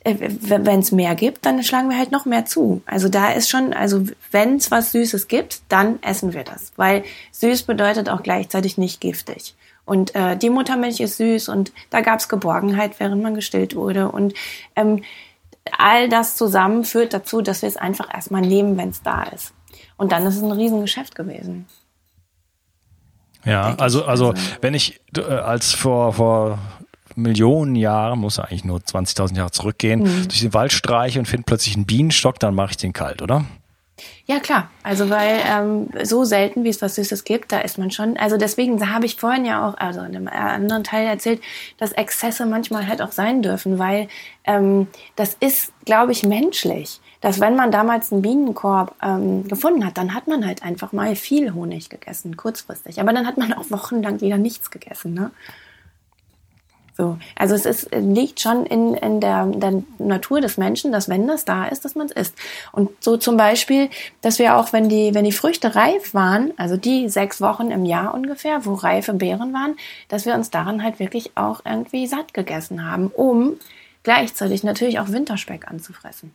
wenn 0.05 0.81
es 0.81 0.93
mehr 0.93 1.15
gibt, 1.15 1.45
dann 1.45 1.63
schlagen 1.63 1.91
wir 1.91 1.99
halt 1.99 2.11
noch 2.11 2.25
mehr 2.25 2.47
zu. 2.47 2.83
Also 2.87 3.09
da 3.09 3.33
ist 3.33 3.51
schon, 3.51 3.75
also 3.75 4.05
wenn 4.31 4.57
es 4.57 4.71
was 4.71 4.93
Süßes 4.93 5.29
gibt, 5.29 5.61
dann 5.69 6.03
essen 6.03 6.33
wir 6.33 6.45
das, 6.45 6.73
weil 6.77 7.05
süß 7.33 7.65
bedeutet 7.65 8.09
auch 8.09 8.23
gleichzeitig 8.23 8.79
nicht 8.79 9.01
giftig. 9.01 9.55
Und 9.85 10.15
äh, 10.15 10.37
die 10.37 10.51
Muttermilch 10.51 11.01
ist 11.01 11.17
süß 11.17 11.49
und 11.49 11.73
da 11.91 12.01
gab 12.01 12.21
es 12.21 12.29
Geborgenheit, 12.29 12.99
während 12.99 13.23
man 13.23 13.35
gestillt 13.35 13.75
wurde. 13.75 14.11
Und 14.11 14.35
ähm, 14.77 15.03
all 15.77 16.09
das 16.09 16.37
zusammen 16.37 16.85
führt 16.85 17.13
dazu, 17.13 17.43
dass 17.43 17.63
wir 17.63 17.69
es 17.69 17.77
einfach 17.77 18.13
erstmal 18.13 18.43
nehmen, 18.43 18.77
wenn 18.77 18.91
es 18.91 19.03
da 19.03 19.25
ist. 19.25 19.53
Und 19.97 20.13
dann 20.13 20.25
ist 20.27 20.37
es 20.37 20.43
ein 20.43 20.53
Riesengeschäft 20.53 21.15
gewesen. 21.15 21.67
Ja, 23.45 23.75
also, 23.79 24.05
also 24.05 24.35
wenn 24.61 24.75
ich 24.75 25.01
äh, 25.17 25.23
als 25.23 25.73
vor, 25.73 26.13
vor 26.13 26.59
Millionen 27.23 27.77
Jahre, 27.77 28.17
muss 28.17 28.39
eigentlich 28.39 28.65
nur 28.65 28.79
20.000 28.79 29.37
Jahre 29.37 29.51
zurückgehen, 29.51 30.01
mhm. 30.01 30.29
durch 30.29 30.41
den 30.41 30.55
Wald 30.55 30.73
streiche 30.73 31.19
und 31.19 31.27
finde 31.27 31.45
plötzlich 31.47 31.77
einen 31.77 31.87
Bienenstock, 31.87 32.39
dann 32.39 32.55
mache 32.55 32.73
ich 32.73 32.77
den 32.77 32.93
kalt, 32.93 33.23
oder? 33.23 33.45
Ja, 34.27 34.39
klar. 34.39 34.71
Also 34.83 35.11
weil 35.11 35.41
ähm, 35.47 35.89
so 36.05 36.25
selten, 36.25 36.65
wie 36.65 36.69
es 36.69 36.81
was 36.83 36.95
Süßes 36.95 37.25
gibt, 37.25 37.53
da 37.53 37.61
ist 37.61 37.79
man 37.79 37.91
schon. 37.91 38.17
Also 38.17 38.37
deswegen 38.37 38.93
habe 38.93 39.07
ich 39.07 39.17
vorhin 39.17 39.45
ja 39.45 39.69
auch, 39.69 39.77
also 39.79 40.01
in 40.01 40.17
einem 40.17 40.29
anderen 40.29 40.85
Teil 40.85 41.07
erzählt, 41.07 41.41
dass 41.79 41.93
Exzesse 41.93 42.47
manchmal 42.47 42.87
halt 42.87 43.03
auch 43.03 43.13
sein 43.13 43.43
dürfen, 43.43 43.79
weil 43.79 44.09
ähm, 44.45 44.87
das 45.17 45.37
ist, 45.41 45.73
glaube 45.85 46.13
ich, 46.13 46.23
menschlich. 46.23 47.01
Dass 47.21 47.41
wenn 47.41 47.55
man 47.55 47.71
damals 47.71 48.13
einen 48.13 48.23
Bienenkorb 48.23 48.95
ähm, 49.03 49.47
gefunden 49.47 49.85
hat, 49.85 49.99
dann 49.99 50.15
hat 50.15 50.27
man 50.27 50.47
halt 50.47 50.63
einfach 50.63 50.93
mal 50.93 51.17
viel 51.17 51.53
Honig 51.53 51.91
gegessen, 51.91 52.37
kurzfristig. 52.37 53.01
Aber 53.01 53.13
dann 53.13 53.27
hat 53.27 53.37
man 53.37 53.53
auch 53.53 53.71
wochenlang 53.71 54.21
wieder 54.23 54.39
nichts 54.39 54.71
gegessen. 54.71 55.13
Ne? 55.13 55.31
So. 57.01 57.17
Also 57.35 57.55
es 57.55 57.65
ist, 57.65 57.89
liegt 57.95 58.41
schon 58.41 58.67
in, 58.67 58.93
in 58.93 59.21
der, 59.21 59.47
der 59.47 59.83
Natur 59.97 60.43
des 60.43 60.59
Menschen, 60.59 60.93
dass 60.93 61.09
wenn 61.09 61.27
das 61.27 61.47
da 61.47 61.65
ist, 61.65 61.87
dass 61.87 61.95
man 61.95 62.09
es 62.09 62.13
isst. 62.13 62.35
Und 62.73 62.91
so 63.03 63.17
zum 63.17 63.39
Beispiel, 63.39 63.89
dass 64.21 64.39
wir 64.39 64.57
auch, 64.57 64.75
wenn 64.75 64.91
die, 64.91 65.15
wenn 65.15 65.25
die 65.25 65.33
Früchte 65.33 65.75
reif 65.75 66.13
waren, 66.13 66.53
also 66.59 66.77
die 66.77 67.09
sechs 67.09 67.41
Wochen 67.41 67.71
im 67.71 67.87
Jahr 67.87 68.13
ungefähr, 68.13 68.67
wo 68.67 68.75
reife 68.75 69.15
Beeren 69.15 69.55
waren, 69.55 69.77
dass 70.09 70.27
wir 70.27 70.35
uns 70.35 70.51
daran 70.51 70.83
halt 70.83 70.99
wirklich 70.99 71.39
auch 71.39 71.63
irgendwie 71.65 72.07
satt 72.07 72.35
gegessen 72.35 72.85
haben, 72.85 73.07
um 73.07 73.55
gleichzeitig 74.03 74.63
natürlich 74.63 74.99
auch 74.99 75.09
Winterspeck 75.09 75.69
anzufressen. 75.71 76.33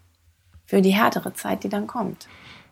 Für 0.65 0.81
die 0.81 0.95
härtere 0.95 1.35
Zeit, 1.35 1.63
die 1.63 1.69
dann 1.69 1.85
kommt. 1.85 2.27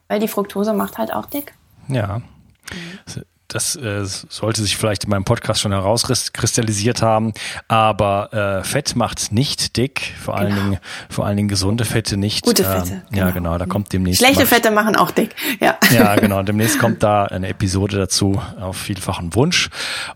Weil 0.08 0.20
die 0.20 0.28
Fructose 0.28 0.74
macht 0.74 0.98
halt 0.98 1.14
auch 1.14 1.28
dick. 1.28 1.54
Ja. 1.90 2.24
Mhm 2.72 3.24
das 3.48 3.76
äh, 3.76 4.04
sollte 4.06 4.62
sich 4.62 4.78
vielleicht 4.78 5.04
in 5.04 5.10
meinem 5.10 5.26
Podcast 5.26 5.62
schon 5.62 5.72
herauskristallisiert 5.72 7.02
haben, 7.02 7.34
aber 7.68 8.34
äh, 8.34 8.64
Fett 8.64 8.96
macht 8.96 9.32
nicht 9.32 9.78
dick, 9.78 10.14
vor 10.22 10.36
allen 10.36 10.50
genau. 10.50 10.62
Dingen 10.64 10.80
vor 11.10 11.26
allen 11.26 11.38
Dingen 11.38 11.50
gesunde 11.50 11.86
Fette 11.86 12.18
nicht. 12.18 12.46
Gute 12.46 12.64
Fette. 12.64 13.04
Ähm, 13.12 13.18
ja, 13.18 13.30
genau, 13.32 13.58
da 13.58 13.66
kommt 13.66 13.94
demnächst 13.94 14.22
Schlechte 14.22 14.46
Fette 14.46 14.72
machen 14.72 14.96
auch 14.96 15.12
dick. 15.12 15.36
Ja. 15.60 15.78
Ja, 15.92 16.16
genau, 16.16 16.42
demnächst 16.44 16.80
kommt 16.80 17.04
da 17.04 17.26
eine 17.26 17.48
Episode 17.50 17.98
dazu 17.98 18.42
auf 18.60 18.78
vielfachen 18.78 19.36
Wunsch 19.36 19.70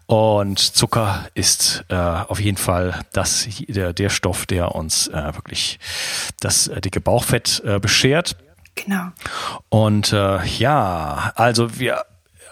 und 0.08 0.60
Zucker 0.60 1.28
ist 1.34 1.86
äh, 1.90 1.96
auf 1.96 2.40
jeden 2.40 2.58
Fall 2.58 3.02
das 3.14 3.48
der 3.68 3.94
der 3.94 4.10
Stoff, 4.10 4.46
der 4.46 4.76
uns 4.76 5.08
äh, 5.08 5.36
wirklich 5.36 5.80
das 6.40 6.68
äh, 6.68 6.82
dicke 6.82 7.02
Bauchfett 7.02 7.62
äh, 7.66 7.80
beschert. 7.80 8.36
Genau. 8.76 9.08
Und 9.70 10.14
äh, 10.14 10.44
ja, 10.46 11.34
also 11.36 11.80
wir 11.80 12.06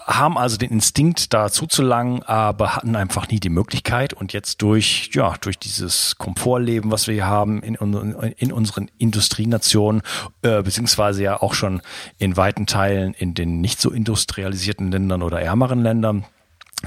haben 0.05 0.37
also 0.37 0.57
den 0.57 0.69
Instinkt, 0.69 1.33
da 1.33 1.49
zuzulangen, 1.49 2.21
aber 2.23 2.75
hatten 2.75 2.95
einfach 2.95 3.27
nie 3.27 3.39
die 3.39 3.49
Möglichkeit. 3.49 4.13
Und 4.13 4.33
jetzt 4.33 4.61
durch, 4.61 5.09
ja, 5.13 5.33
durch 5.41 5.57
dieses 5.57 6.15
Komfortleben, 6.17 6.91
was 6.91 7.07
wir 7.07 7.15
hier 7.15 7.25
haben 7.25 7.63
in, 7.63 7.75
in 7.75 8.51
unseren 8.51 8.91
Industrienationen, 8.99 10.03
äh, 10.43 10.61
beziehungsweise 10.61 11.23
ja 11.23 11.41
auch 11.41 11.55
schon 11.55 11.81
in 12.19 12.37
weiten 12.37 12.67
Teilen 12.67 13.13
in 13.15 13.33
den 13.33 13.61
nicht 13.61 13.81
so 13.81 13.89
industrialisierten 13.89 14.91
Ländern 14.91 15.23
oder 15.23 15.41
ärmeren 15.41 15.81
Ländern, 15.81 16.25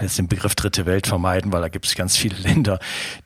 jetzt 0.01 0.19
den 0.19 0.29
Begriff 0.29 0.55
dritte 0.55 0.87
Welt 0.87 1.07
vermeiden, 1.07 1.53
weil 1.53 1.61
da 1.61 1.69
gibt 1.69 1.87
es 1.87 1.95
ganz 1.95 2.17
viele 2.17 2.37
Länder, 2.39 2.79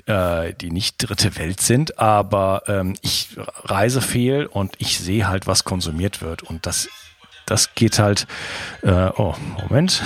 äh, 0.07 0.55
die 0.55 0.71
nicht 0.71 0.97
dritte 0.99 1.37
Welt 1.37 1.61
sind. 1.61 1.99
Aber 1.99 2.63
ähm, 2.67 2.95
ich 3.03 3.37
reise 3.65 4.01
viel 4.01 4.47
und 4.47 4.75
ich 4.79 4.99
sehe 4.99 5.29
halt, 5.29 5.47
was 5.47 5.65
konsumiert 5.65 6.23
wird. 6.23 6.43
Und 6.43 6.67
das, 6.67 6.89
das 7.53 7.75
geht 7.75 7.99
halt. 7.99 8.27
Äh, 8.83 9.11
oh, 9.17 9.35
Moment. 9.61 10.03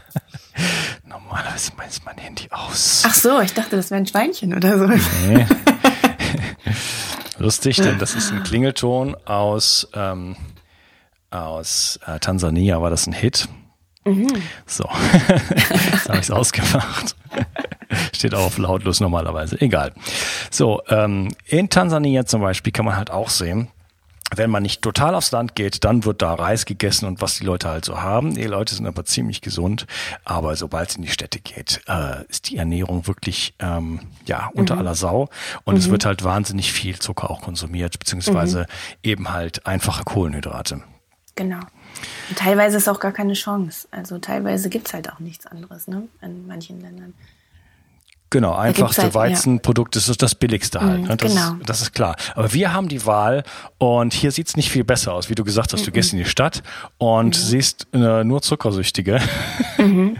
Normalerweise 1.04 1.72
ist 1.86 2.04
mein 2.04 2.18
Handy 2.18 2.48
aus. 2.50 3.04
Ach 3.06 3.14
so, 3.14 3.40
ich 3.40 3.54
dachte, 3.54 3.76
das 3.76 3.92
wäre 3.92 4.00
ein 4.00 4.06
Schweinchen 4.06 4.52
oder 4.52 4.76
so. 4.76 4.86
Nee. 5.28 5.46
Lustig, 7.38 7.76
denn 7.76 7.98
das 8.00 8.16
ist 8.16 8.32
ein 8.32 8.42
Klingelton 8.42 9.14
aus, 9.24 9.88
ähm, 9.94 10.34
aus 11.30 12.00
äh, 12.06 12.18
Tansania, 12.18 12.82
war 12.82 12.90
das 12.90 13.06
ein 13.06 13.12
Hit. 13.12 13.48
Mhm. 14.04 14.26
So, 14.66 14.88
jetzt 15.28 16.08
habe 16.08 16.18
ich 16.18 16.24
es 16.24 16.30
ausgemacht. 16.32 17.14
Steht 18.12 18.34
auch 18.34 18.46
auf 18.46 18.58
lautlos 18.58 18.98
normalerweise. 18.98 19.60
Egal. 19.60 19.92
So, 20.50 20.82
ähm, 20.88 21.28
in 21.44 21.68
Tansania 21.68 22.26
zum 22.26 22.40
Beispiel 22.40 22.72
kann 22.72 22.84
man 22.84 22.96
halt 22.96 23.10
auch 23.12 23.30
sehen, 23.30 23.68
wenn 24.34 24.50
man 24.50 24.62
nicht 24.62 24.82
total 24.82 25.14
aufs 25.14 25.30
Land 25.30 25.54
geht, 25.54 25.84
dann 25.84 26.04
wird 26.04 26.22
da 26.22 26.34
Reis 26.34 26.64
gegessen 26.64 27.06
und 27.06 27.20
was 27.20 27.38
die 27.38 27.44
Leute 27.44 27.68
halt 27.68 27.84
so 27.84 28.00
haben. 28.00 28.34
Die 28.34 28.44
Leute 28.44 28.74
sind 28.74 28.86
aber 28.86 29.04
ziemlich 29.04 29.40
gesund. 29.40 29.86
Aber 30.24 30.56
sobald 30.56 30.90
es 30.90 30.96
in 30.96 31.02
die 31.02 31.08
Städte 31.08 31.38
geht, 31.38 31.80
äh, 31.86 32.24
ist 32.28 32.50
die 32.50 32.56
Ernährung 32.56 33.06
wirklich 33.06 33.54
ähm, 33.60 34.00
ja 34.26 34.50
unter 34.54 34.74
mhm. 34.74 34.80
aller 34.80 34.94
Sau. 34.94 35.28
Und 35.64 35.74
mhm. 35.74 35.80
es 35.80 35.90
wird 35.90 36.04
halt 36.04 36.24
wahnsinnig 36.24 36.72
viel 36.72 36.98
Zucker 36.98 37.30
auch 37.30 37.42
konsumiert, 37.42 37.98
beziehungsweise 37.98 38.60
mhm. 38.60 38.64
eben 39.02 39.30
halt 39.30 39.66
einfache 39.66 40.04
Kohlenhydrate. 40.04 40.82
Genau. 41.36 41.60
Und 42.28 42.38
teilweise 42.38 42.78
ist 42.78 42.88
auch 42.88 43.00
gar 43.00 43.12
keine 43.12 43.34
Chance. 43.34 43.86
Also 43.90 44.18
teilweise 44.18 44.68
gibt's 44.68 44.92
halt 44.92 45.12
auch 45.12 45.20
nichts 45.20 45.46
anderes, 45.46 45.86
ne? 45.86 46.08
In 46.22 46.46
manchen 46.46 46.80
Ländern. 46.80 47.14
Genau, 48.30 48.54
einfachste 48.54 49.02
halt, 49.02 49.14
Weizenprodukt 49.14 49.94
ja. 49.94 50.00
ist 50.00 50.20
das 50.20 50.34
billigste 50.34 50.80
halt. 50.80 51.02
Mm, 51.02 51.06
ne? 51.06 51.16
das, 51.16 51.32
genau. 51.32 51.56
das 51.64 51.80
ist 51.80 51.92
klar. 51.92 52.16
Aber 52.34 52.52
wir 52.52 52.72
haben 52.72 52.88
die 52.88 53.06
Wahl 53.06 53.44
und 53.78 54.14
hier 54.14 54.32
sieht's 54.32 54.56
nicht 54.56 54.70
viel 54.70 54.82
besser 54.82 55.12
aus. 55.12 55.30
Wie 55.30 55.36
du 55.36 55.44
gesagt 55.44 55.72
hast, 55.72 55.82
-mm. 55.82 55.86
du 55.86 55.92
gehst 55.92 56.12
in 56.12 56.18
die 56.18 56.24
Stadt 56.24 56.62
und 56.98 57.36
mhm. 57.36 57.40
siehst 57.40 57.86
äh, 57.92 58.24
nur 58.24 58.42
Zuckersüchtige. 58.42 59.20
Mhm. 59.78 60.16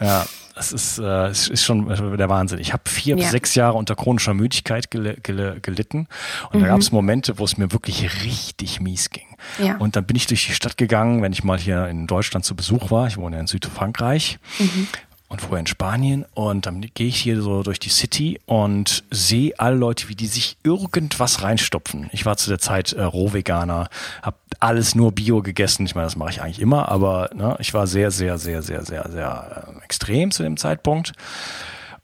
ja, 0.00 0.24
das 0.54 0.72
ist, 0.72 0.98
äh, 0.98 1.30
ist, 1.30 1.48
ist 1.48 1.64
schon 1.64 1.86
der 2.16 2.28
Wahnsinn. 2.28 2.58
Ich 2.58 2.72
habe 2.72 2.82
vier 2.86 3.16
ja. 3.16 3.22
bis 3.22 3.30
sechs 3.30 3.54
Jahre 3.54 3.76
unter 3.76 3.94
chronischer 3.94 4.34
Müdigkeit 4.34 4.90
gel 4.90 5.16
gel 5.22 5.58
gelitten 5.60 6.08
und 6.50 6.58
mhm. 6.58 6.64
da 6.64 6.68
gab 6.68 6.80
es 6.80 6.92
Momente, 6.92 7.38
wo 7.38 7.44
es 7.44 7.56
mir 7.56 7.72
wirklich 7.72 8.24
richtig 8.24 8.80
mies 8.80 9.10
ging. 9.10 9.26
Ja. 9.62 9.76
Und 9.76 9.96
dann 9.96 10.04
bin 10.04 10.16
ich 10.16 10.26
durch 10.26 10.46
die 10.46 10.52
Stadt 10.52 10.76
gegangen, 10.76 11.22
wenn 11.22 11.32
ich 11.32 11.44
mal 11.44 11.58
hier 11.58 11.88
in 11.88 12.06
Deutschland 12.06 12.44
zu 12.44 12.56
Besuch 12.56 12.90
war. 12.90 13.06
Ich 13.06 13.16
wohne 13.16 13.36
ja 13.36 13.40
in 13.40 13.46
Südfrankreich. 13.46 14.38
Mhm 14.58 14.88
und 15.30 15.40
vorher 15.40 15.60
in 15.60 15.66
Spanien 15.68 16.26
und 16.34 16.66
dann 16.66 16.80
gehe 16.80 17.06
ich 17.06 17.16
hier 17.16 17.40
so 17.40 17.62
durch 17.62 17.78
die 17.78 17.88
City 17.88 18.40
und 18.46 19.04
sehe 19.10 19.54
alle 19.58 19.76
Leute, 19.76 20.08
wie 20.08 20.16
die 20.16 20.26
sich 20.26 20.56
irgendwas 20.64 21.42
reinstopfen. 21.42 22.10
Ich 22.12 22.26
war 22.26 22.36
zu 22.36 22.50
der 22.50 22.58
Zeit 22.58 22.92
äh, 22.92 23.02
Rohveganer, 23.02 23.88
habe 24.22 24.36
alles 24.58 24.96
nur 24.96 25.12
Bio 25.12 25.40
gegessen. 25.40 25.86
Ich 25.86 25.94
meine, 25.94 26.06
das 26.06 26.16
mache 26.16 26.30
ich 26.30 26.42
eigentlich 26.42 26.60
immer, 26.60 26.88
aber 26.88 27.30
ne, 27.32 27.56
ich 27.60 27.72
war 27.72 27.86
sehr, 27.86 28.10
sehr, 28.10 28.38
sehr, 28.38 28.60
sehr, 28.62 28.84
sehr, 28.84 29.08
sehr 29.08 29.72
äh, 29.78 29.84
extrem 29.84 30.32
zu 30.32 30.42
dem 30.42 30.56
Zeitpunkt 30.56 31.12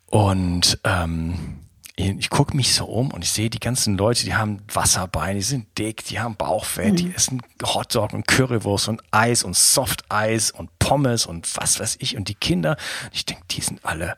und 0.06 0.78
ähm, 0.84 1.65
ich 1.98 2.28
gucke 2.28 2.54
mich 2.54 2.74
so 2.74 2.84
um 2.84 3.10
und 3.10 3.24
ich 3.24 3.30
sehe 3.30 3.48
die 3.48 3.58
ganzen 3.58 3.96
Leute, 3.96 4.24
die 4.24 4.34
haben 4.34 4.58
Wasserbeine, 4.72 5.36
die 5.36 5.44
sind 5.44 5.78
dick, 5.78 6.04
die 6.04 6.20
haben 6.20 6.36
Bauchfett, 6.36 6.92
mhm. 6.92 6.96
die 6.96 7.14
essen 7.14 7.42
Hotdog 7.62 8.12
und 8.12 8.28
Currywurst 8.28 8.88
und 8.88 9.02
Eis 9.10 9.42
und 9.42 9.56
Softeis 9.56 10.50
und 10.50 10.68
Pommes 10.78 11.24
und 11.24 11.56
was 11.56 11.80
weiß 11.80 11.96
ich 12.00 12.16
und 12.16 12.28
die 12.28 12.34
Kinder. 12.34 12.76
Ich 13.12 13.24
denke, 13.24 13.44
die 13.50 13.62
sind 13.62 13.80
alle, 13.82 14.16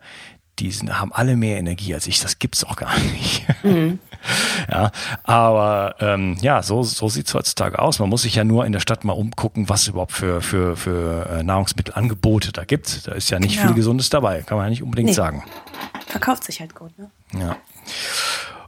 die 0.59 0.71
sind, 0.71 0.99
haben 0.99 1.13
alle 1.13 1.37
mehr 1.37 1.57
Energie 1.57 1.93
als 1.93 2.05
ich. 2.07 2.19
Das 2.19 2.37
gibt's 2.37 2.65
auch 2.65 2.75
gar 2.75 2.99
nicht. 3.13 3.45
Mhm. 3.63 3.99
ja, 4.69 4.91
aber 5.23 5.95
ähm, 6.01 6.35
ja, 6.41 6.61
so 6.61 6.83
so 6.83 7.07
sieht's 7.07 7.33
heutzutage 7.33 7.79
aus. 7.79 7.99
Man 7.99 8.09
muss 8.09 8.23
sich 8.23 8.35
ja 8.35 8.43
nur 8.43 8.65
in 8.65 8.73
der 8.73 8.81
Stadt 8.81 9.05
mal 9.05 9.13
umgucken, 9.13 9.69
was 9.69 9.87
überhaupt 9.87 10.11
für 10.11 10.41
für 10.41 10.75
für 10.75 11.29
äh, 11.29 11.43
Nahrungsmittelangebote 11.43 12.51
da 12.51 12.65
gibt. 12.65 13.07
Da 13.07 13.13
ist 13.13 13.29
ja 13.29 13.39
nicht 13.39 13.55
genau. 13.55 13.67
viel 13.67 13.75
Gesundes 13.75 14.09
dabei, 14.09 14.41
kann 14.41 14.57
man 14.57 14.65
ja 14.65 14.69
nicht 14.69 14.83
unbedingt 14.83 15.07
nee. 15.07 15.13
sagen. 15.13 15.45
Verkauft 16.07 16.43
sich 16.43 16.59
halt 16.59 16.75
gut, 16.75 16.97
ne? 16.97 17.09
Ja. 17.39 17.55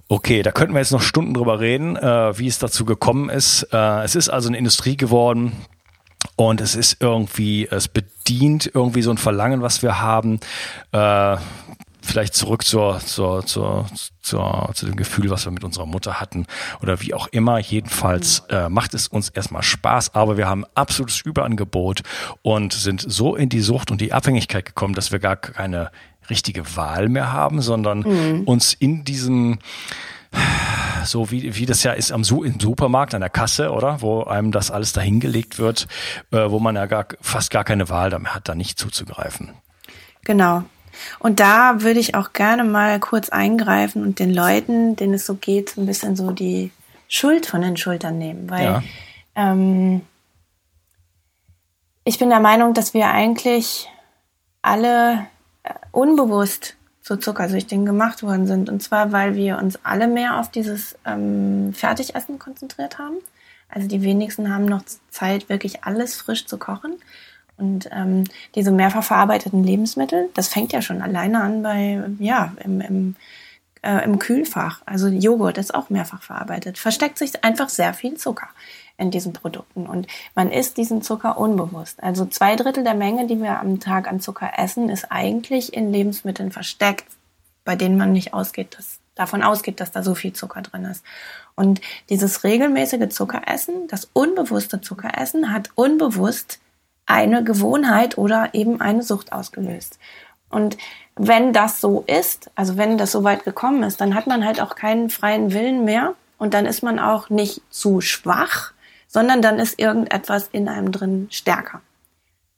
Okay, 0.08 0.44
da 0.44 0.51
könnten 0.51 0.74
wir 0.74 0.80
jetzt 0.80 0.91
noch 0.91 1.01
Stunden 1.01 1.34
drüber 1.34 1.60
reden, 1.60 1.96
äh, 1.96 2.38
wie 2.38 2.48
es 2.48 2.60
dazu 2.60 2.84
gekommen 2.84 3.30
ist. 3.30 3.63
Äh, 3.72 4.03
es 4.03 4.15
ist 4.15 4.30
also 4.30 4.50
eine 4.50 4.58
Industrie 4.58 4.98
geworden 4.98 5.53
und 6.36 6.60
es 6.60 6.75
ist 6.75 6.98
irgendwie, 7.00 7.68
es 7.72 7.88
bedient 7.88 8.70
irgendwie 8.74 9.03
so 9.03 9.12
ein 9.12 9.18
Verlangen, 9.18 9.62
was 9.62 9.82
wir 9.82 10.01
haben. 10.01 10.39
Äh, 10.91 11.38
vielleicht 12.01 12.34
zurück 12.34 12.65
zur, 12.65 13.00
zur, 13.00 13.46
zur, 13.46 13.86
zur, 14.22 14.72
zu 14.74 14.86
dem 14.86 14.96
Gefühl, 14.96 15.30
was 15.30 15.46
wir 15.46 15.51
mit 15.51 15.63
unserer 15.63 15.86
Mutter 15.86 16.20
hatten 16.20 16.46
oder 16.82 17.01
wie 17.01 17.13
auch 17.13 17.27
immer. 17.27 17.60
Jedenfalls 17.60 18.44
äh, 18.50 18.70
macht 18.70 18.94
es 18.94 19.08
uns 19.08 19.30
erstmal 19.30 19.63
Spaß, 19.63 20.15
aber 20.15 20.36
wir 20.36 20.48
haben 20.48 20.65
absolutes 20.75 21.22
Überangebot 21.22 22.01
und 22.41 22.74
sind 22.74 23.06
so 23.08 23.36
in 23.36 23.50
die 23.50 23.62
Sucht 23.62 23.91
und 23.91 24.01
die 24.01 24.13
Abhängigkeit 24.13 24.65
gekommen, 24.65 24.94
dass 24.94 25.12
wir 25.12 25.20
gar 25.20 25.38
keine 25.38 25.91
richtige 26.31 26.75
Wahl 26.75 27.07
mehr 27.07 27.31
haben, 27.31 27.61
sondern 27.61 28.00
mhm. 28.00 28.43
uns 28.45 28.73
in 28.73 29.03
diesem 29.03 29.59
so 31.03 31.31
wie, 31.31 31.55
wie 31.55 31.65
das 31.65 31.83
ja 31.83 31.91
ist 31.91 32.11
am 32.11 32.23
im 32.23 32.59
Supermarkt 32.59 33.13
an 33.13 33.21
der 33.21 33.29
Kasse, 33.29 33.71
oder? 33.71 34.01
Wo 34.01 34.23
einem 34.23 34.51
das 34.51 34.71
alles 34.71 34.93
dahingelegt 34.93 35.59
wird, 35.59 35.88
äh, 36.31 36.50
wo 36.50 36.59
man 36.59 36.75
ja 36.75 36.85
gar, 36.85 37.05
fast 37.19 37.51
gar 37.51 37.63
keine 37.63 37.89
Wahl 37.89 38.09
damit 38.09 38.33
hat, 38.33 38.47
da 38.47 38.55
nicht 38.55 38.79
zuzugreifen. 38.79 39.51
Genau. 40.23 40.63
Und 41.19 41.39
da 41.39 41.81
würde 41.81 42.00
ich 42.00 42.15
auch 42.15 42.33
gerne 42.33 42.63
mal 42.63 43.00
kurz 43.00 43.29
eingreifen 43.29 44.03
und 44.03 44.19
den 44.19 44.33
Leuten, 44.33 44.95
denen 44.95 45.15
es 45.15 45.25
so 45.25 45.35
geht, 45.35 45.77
ein 45.77 45.85
bisschen 45.85 46.15
so 46.15 46.31
die 46.31 46.71
Schuld 47.07 47.45
von 47.45 47.61
den 47.61 47.77
Schultern 47.77 48.17
nehmen. 48.17 48.50
Weil 48.50 48.63
ja. 48.63 48.83
ähm, 49.35 50.01
ich 52.03 52.19
bin 52.19 52.29
der 52.29 52.39
Meinung, 52.39 52.73
dass 52.73 52.93
wir 52.93 53.09
eigentlich 53.09 53.89
alle 54.61 55.27
unbewusst 55.91 56.75
zu 57.01 57.17
Zuckersüchtigen 57.17 57.86
gemacht 57.86 58.24
worden 58.24 58.48
sind. 58.48 58.69
Und 58.69 58.81
zwar, 58.81 59.12
weil 59.12 59.36
wir 59.36 59.57
uns 59.57 59.79
alle 59.83 60.07
mehr 60.07 60.39
auf 60.39 60.51
dieses 60.51 60.95
ähm, 61.05 61.74
Fertigessen 61.74 62.39
konzentriert 62.39 63.00
haben. 63.00 63.15
Also 63.69 63.88
die 63.88 64.03
wenigsten 64.03 64.53
haben 64.53 64.65
noch 64.65 64.83
Zeit, 65.10 65.50
wirklich 65.50 65.83
alles 65.83 66.15
frisch 66.15 66.45
zu 66.45 66.57
kochen. 66.57 66.93
Und 67.57 67.89
ähm, 67.91 68.24
diese 68.55 68.71
mehrfach 68.71 69.03
verarbeiteten 69.03 69.63
Lebensmittel, 69.63 70.29
das 70.33 70.48
fängt 70.48 70.74
ja 70.74 70.81
schon 70.81 71.01
alleine 71.01 71.41
an 71.41 71.63
bei, 71.63 72.01
ja, 72.19 72.53
im, 72.63 72.81
im, 72.81 73.15
äh, 73.81 74.03
im 74.03 74.19
Kühlfach. 74.19 74.81
Also 74.86 75.07
Joghurt 75.07 75.57
ist 75.57 75.74
auch 75.74 75.89
mehrfach 75.89 76.21
verarbeitet. 76.21 76.77
Versteckt 76.77 77.17
sich 77.17 77.43
einfach 77.43 77.69
sehr 77.69 77.93
viel 77.93 78.15
Zucker 78.15 78.50
in 79.01 79.12
diesen 79.12 79.34
Produkten. 79.34 79.88
Und 79.88 80.08
man 80.36 80.51
isst 80.51 80.77
diesen 80.77 81.01
Zucker 81.01 81.38
unbewusst. 81.38 82.01
Also 82.01 82.25
zwei 82.25 82.55
Drittel 82.55 82.84
der 82.84 82.93
Menge, 82.93 83.27
die 83.27 83.41
wir 83.41 83.60
am 83.60 83.79
Tag 83.79 84.08
an 84.08 84.22
Zucker 84.22 84.51
essen, 84.58 84.89
ist 84.89 85.12
eigentlich 85.12 85.74
in 85.74 85.91
Lebensmitteln 85.91 86.51
versteckt, 86.51 87.05
bei 87.65 87.75
denen 87.75 87.98
man 87.98 88.13
nicht 88.13 88.34
ausgeht, 88.34 88.77
dass, 88.77 89.00
davon 89.15 89.43
ausgeht, 89.43 89.79
dass 89.79 89.91
da 89.91 90.03
so 90.03 90.15
viel 90.15 90.34
Zucker 90.34 90.62
drin 90.62 90.86
ist. 90.86 91.03
Und 91.55 91.81
dieses 92.10 92.43
regelmäßige 92.43 93.10
Zuckeressen, 93.10 93.88
das 93.88 94.10
unbewusste 94.13 94.81
Zuckeressen, 94.81 95.51
hat 95.51 95.70
unbewusst 95.75 96.60
eine 97.05 97.43
Gewohnheit 97.43 98.17
oder 98.17 98.53
eben 98.53 98.79
eine 98.79 99.03
Sucht 99.03 99.34
ausgelöst. 99.34 100.00
Und 100.50 100.77
wenn 101.15 101.53
das 101.53 101.81
so 101.81 102.03
ist, 102.08 102.51
also 102.55 102.77
wenn 102.77 102.98
das 102.98 103.12
so 103.12 103.24
weit 103.24 103.43
gekommen 103.43 103.84
ist, 103.84 104.01
dann 104.01 104.15
hat 104.15 104.27
man 104.27 104.46
halt 104.46 104.62
auch 104.62 104.75
keinen 104.75 105.10
freien 105.10 105.53
Willen 105.53 105.86
mehr 105.86 106.13
und 106.38 106.53
dann 106.53 106.65
ist 106.65 106.84
man 106.84 107.00
auch 107.00 107.29
nicht 107.29 107.62
zu 107.70 108.01
schwach, 108.01 108.74
sondern 109.12 109.41
dann 109.41 109.60
ist 109.60 109.77
irgendetwas 109.77 110.50
in 110.51 110.68
einem 110.68 110.91
drin 110.91 111.27
stärker 111.30 111.82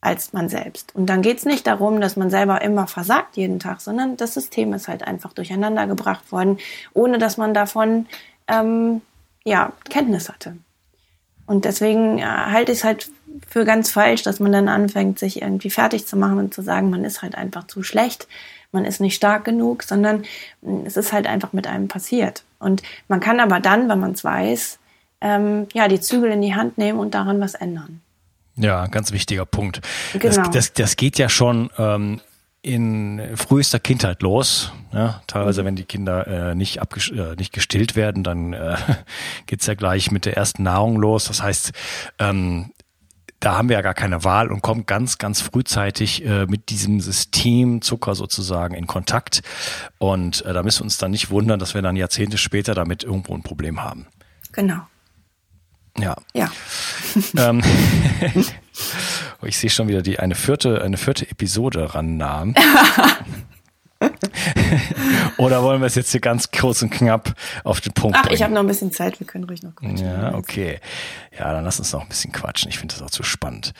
als 0.00 0.34
man 0.34 0.50
selbst. 0.50 0.94
Und 0.94 1.06
dann 1.06 1.22
geht's 1.22 1.46
nicht 1.46 1.66
darum, 1.66 1.98
dass 2.00 2.16
man 2.16 2.28
selber 2.28 2.60
immer 2.60 2.86
versagt 2.86 3.38
jeden 3.38 3.58
Tag, 3.58 3.80
sondern 3.80 4.18
das 4.18 4.34
System 4.34 4.74
ist 4.74 4.86
halt 4.86 5.02
einfach 5.02 5.32
durcheinander 5.32 5.86
gebracht 5.86 6.30
worden, 6.30 6.58
ohne 6.92 7.16
dass 7.16 7.38
man 7.38 7.54
davon 7.54 8.06
ähm, 8.46 9.00
ja 9.44 9.72
Kenntnis 9.88 10.28
hatte. 10.28 10.58
Und 11.46 11.64
deswegen 11.64 12.18
ja, 12.18 12.50
halte 12.50 12.72
ich 12.72 12.78
es 12.78 12.84
halt 12.84 13.10
für 13.48 13.64
ganz 13.64 13.90
falsch, 13.90 14.22
dass 14.22 14.40
man 14.40 14.52
dann 14.52 14.68
anfängt, 14.68 15.18
sich 15.18 15.40
irgendwie 15.40 15.70
fertig 15.70 16.06
zu 16.06 16.16
machen 16.18 16.38
und 16.38 16.52
zu 16.52 16.60
sagen, 16.60 16.90
man 16.90 17.04
ist 17.04 17.22
halt 17.22 17.34
einfach 17.34 17.66
zu 17.66 17.82
schlecht, 17.82 18.28
man 18.72 18.84
ist 18.84 19.00
nicht 19.00 19.14
stark 19.14 19.44
genug, 19.44 19.84
sondern 19.84 20.24
es 20.84 20.98
ist 20.98 21.14
halt 21.14 21.26
einfach 21.26 21.54
mit 21.54 21.66
einem 21.66 21.88
passiert. 21.88 22.44
Und 22.58 22.82
man 23.08 23.20
kann 23.20 23.40
aber 23.40 23.58
dann, 23.58 23.88
wenn 23.88 24.00
man 24.00 24.12
es 24.12 24.22
weiß, 24.22 24.78
ähm, 25.24 25.66
ja, 25.72 25.88
die 25.88 25.98
Zügel 25.98 26.30
in 26.30 26.42
die 26.42 26.54
Hand 26.54 26.78
nehmen 26.78 27.00
und 27.00 27.14
daran 27.14 27.40
was 27.40 27.54
ändern. 27.54 28.02
Ja, 28.56 28.86
ganz 28.86 29.10
wichtiger 29.10 29.46
Punkt. 29.46 29.80
Genau. 30.12 30.22
Das, 30.22 30.50
das, 30.50 30.72
das 30.74 30.96
geht 30.96 31.18
ja 31.18 31.28
schon 31.28 31.70
ähm, 31.78 32.20
in 32.62 33.20
frühester 33.34 33.80
Kindheit 33.80 34.22
los. 34.22 34.70
Ja, 34.92 35.22
teilweise, 35.26 35.62
mhm. 35.62 35.66
wenn 35.66 35.76
die 35.76 35.84
Kinder 35.84 36.26
äh, 36.26 36.54
nicht, 36.54 36.78
äh, 36.78 37.34
nicht 37.36 37.52
gestillt 37.52 37.96
werden, 37.96 38.22
dann 38.22 38.52
äh, 38.52 38.76
geht's 39.46 39.66
ja 39.66 39.74
gleich 39.74 40.10
mit 40.12 40.26
der 40.26 40.36
ersten 40.36 40.62
Nahrung 40.62 40.96
los. 40.96 41.24
Das 41.24 41.42
heißt, 41.42 41.72
ähm, 42.20 42.70
da 43.40 43.56
haben 43.56 43.68
wir 43.68 43.76
ja 43.76 43.82
gar 43.82 43.94
keine 43.94 44.24
Wahl 44.24 44.52
und 44.52 44.62
kommen 44.62 44.86
ganz, 44.86 45.18
ganz 45.18 45.40
frühzeitig 45.40 46.24
äh, 46.24 46.46
mit 46.46 46.68
diesem 46.68 47.00
System 47.00 47.82
Zucker 47.82 48.14
sozusagen 48.14 48.74
in 48.74 48.86
Kontakt. 48.86 49.42
Und 49.98 50.44
äh, 50.44 50.52
da 50.52 50.62
müssen 50.62 50.80
wir 50.80 50.84
uns 50.84 50.98
dann 50.98 51.10
nicht 51.10 51.30
wundern, 51.30 51.58
dass 51.58 51.74
wir 51.74 51.82
dann 51.82 51.96
Jahrzehnte 51.96 52.38
später 52.38 52.74
damit 52.74 53.04
irgendwo 53.04 53.34
ein 53.34 53.42
Problem 53.42 53.82
haben. 53.82 54.06
Genau. 54.52 54.86
Ja. 55.98 56.16
Ja. 56.34 56.50
ähm, 57.36 57.62
ich 59.42 59.58
sehe 59.58 59.70
schon 59.70 59.88
wieder 59.88 60.02
die 60.02 60.18
eine 60.18 60.34
vierte, 60.34 60.82
eine 60.82 60.96
vierte 60.96 61.30
Episode 61.30 61.94
rannahm. 61.94 62.54
Oder 65.38 65.62
wollen 65.62 65.80
wir 65.80 65.86
es 65.86 65.94
jetzt 65.94 66.10
hier 66.10 66.20
ganz 66.20 66.50
kurz 66.50 66.82
und 66.82 66.90
knapp 66.90 67.34
auf 67.64 67.80
den 67.80 67.92
Punkt 67.92 68.16
Ach, 68.18 68.22
bringen? 68.24 68.34
ich 68.34 68.42
habe 68.42 68.52
noch 68.52 68.60
ein 68.60 68.66
bisschen 68.66 68.92
Zeit, 68.92 69.18
wir 69.18 69.26
können 69.26 69.44
ruhig 69.44 69.62
noch 69.62 69.74
quatschen. 69.74 69.98
Ja, 70.06 70.34
okay. 70.34 70.78
Ja, 71.38 71.52
dann 71.52 71.64
lass 71.64 71.78
uns 71.78 71.92
noch 71.92 72.02
ein 72.02 72.08
bisschen 72.08 72.32
quatschen. 72.32 72.68
Ich 72.68 72.78
finde 72.78 72.94
das 72.94 73.02
auch 73.02 73.10
zu 73.10 73.22
spannend. 73.22 73.72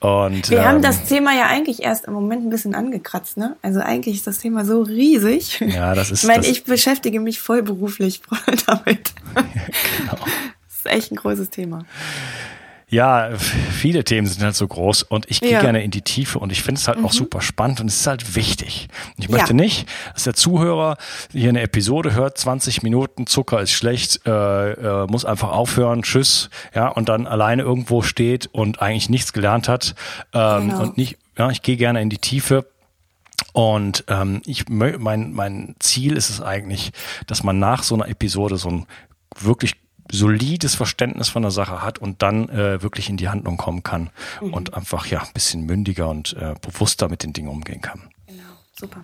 Und, 0.00 0.50
Wir 0.50 0.58
ähm, 0.60 0.64
haben 0.64 0.82
das 0.82 1.04
Thema 1.04 1.32
ja 1.34 1.46
eigentlich 1.46 1.82
erst 1.82 2.06
im 2.06 2.14
Moment 2.14 2.46
ein 2.46 2.50
bisschen 2.50 2.74
angekratzt, 2.74 3.36
ne? 3.36 3.56
Also 3.62 3.80
eigentlich 3.80 4.16
ist 4.16 4.26
das 4.26 4.38
Thema 4.38 4.64
so 4.64 4.82
riesig. 4.82 5.60
Ja, 5.60 5.94
das 5.94 6.10
ist- 6.10 6.22
Ich 6.22 6.28
meine, 6.28 6.46
ich 6.46 6.64
beschäftige 6.64 7.20
mich 7.20 7.38
vollberuflich 7.40 8.22
damit. 8.66 9.12
genau. 9.34 10.16
Ist 10.84 10.90
echt 10.92 11.12
ein 11.12 11.16
großes 11.16 11.50
Thema. 11.50 11.84
Ja, 12.90 13.30
viele 13.38 14.04
Themen 14.04 14.26
sind 14.26 14.42
halt 14.44 14.54
so 14.54 14.68
groß 14.68 15.02
und 15.04 15.28
ich 15.28 15.40
gehe 15.40 15.50
Ja. 15.52 15.58
Mhm. 15.58 15.62
gerne 15.62 15.82
in 15.82 15.90
die 15.90 16.02
Tiefe 16.02 16.38
und 16.38 16.52
ich 16.52 16.62
finde 16.62 16.78
es 16.80 16.86
halt 16.86 17.02
auch 17.02 17.12
super 17.12 17.40
spannend 17.40 17.80
und 17.80 17.88
es 17.88 17.96
ist 18.00 18.06
halt 18.06 18.36
wichtig. 18.36 18.88
Ich 19.16 19.24
Ja. 19.24 19.32
möchte 19.32 19.54
nicht, 19.54 19.88
dass 20.12 20.24
der 20.24 20.34
Zuhörer 20.34 20.96
hier 21.32 21.48
eine 21.48 21.62
Episode 21.62 22.12
hört, 22.14 22.38
20 22.38 22.82
Minuten, 22.82 23.26
Zucker 23.26 23.60
ist 23.60 23.72
schlecht, 23.72 24.20
äh, 24.26 24.72
äh, 24.72 25.06
muss 25.08 25.24
einfach 25.24 25.50
aufhören, 25.50 26.02
tschüss, 26.02 26.50
ja, 26.74 26.86
und 26.86 27.08
dann 27.08 27.26
alleine 27.26 27.62
irgendwo 27.62 28.02
steht 28.02 28.46
und 28.52 28.80
eigentlich 28.80 29.08
nichts 29.08 29.32
gelernt 29.32 29.66
hat 29.68 29.94
ähm, 30.32 30.68
Genau. 30.68 30.82
und 30.82 30.96
nicht, 30.98 31.16
ja, 31.36 31.50
ich 31.50 31.62
gehe 31.62 31.76
gerne 31.76 32.00
in 32.00 32.10
die 32.10 32.18
Tiefe. 32.18 32.66
Und 33.52 34.04
ähm, 34.08 34.40
ich 34.46 34.68
mein 34.68 35.32
mein 35.32 35.74
Ziel 35.80 36.16
ist 36.16 36.30
es 36.30 36.40
eigentlich, 36.40 36.92
dass 37.26 37.42
man 37.42 37.58
nach 37.58 37.82
so 37.82 37.94
einer 37.96 38.08
Episode 38.08 38.56
so 38.56 38.68
ein 38.68 38.86
wirklich 39.40 39.74
solides 40.10 40.74
Verständnis 40.74 41.28
von 41.28 41.42
der 41.42 41.50
Sache 41.50 41.82
hat 41.82 41.98
und 41.98 42.22
dann 42.22 42.48
äh, 42.50 42.82
wirklich 42.82 43.08
in 43.08 43.16
die 43.16 43.28
Handlung 43.28 43.56
kommen 43.56 43.82
kann 43.82 44.10
und 44.40 44.74
einfach 44.74 45.06
ja 45.06 45.20
ein 45.22 45.32
bisschen 45.32 45.64
mündiger 45.66 46.08
und 46.08 46.34
äh, 46.34 46.54
bewusster 46.60 47.08
mit 47.08 47.22
den 47.22 47.32
Dingen 47.32 47.48
umgehen 47.48 47.80
kann. 47.80 48.00
Genau, 48.26 48.42
super. 48.78 49.00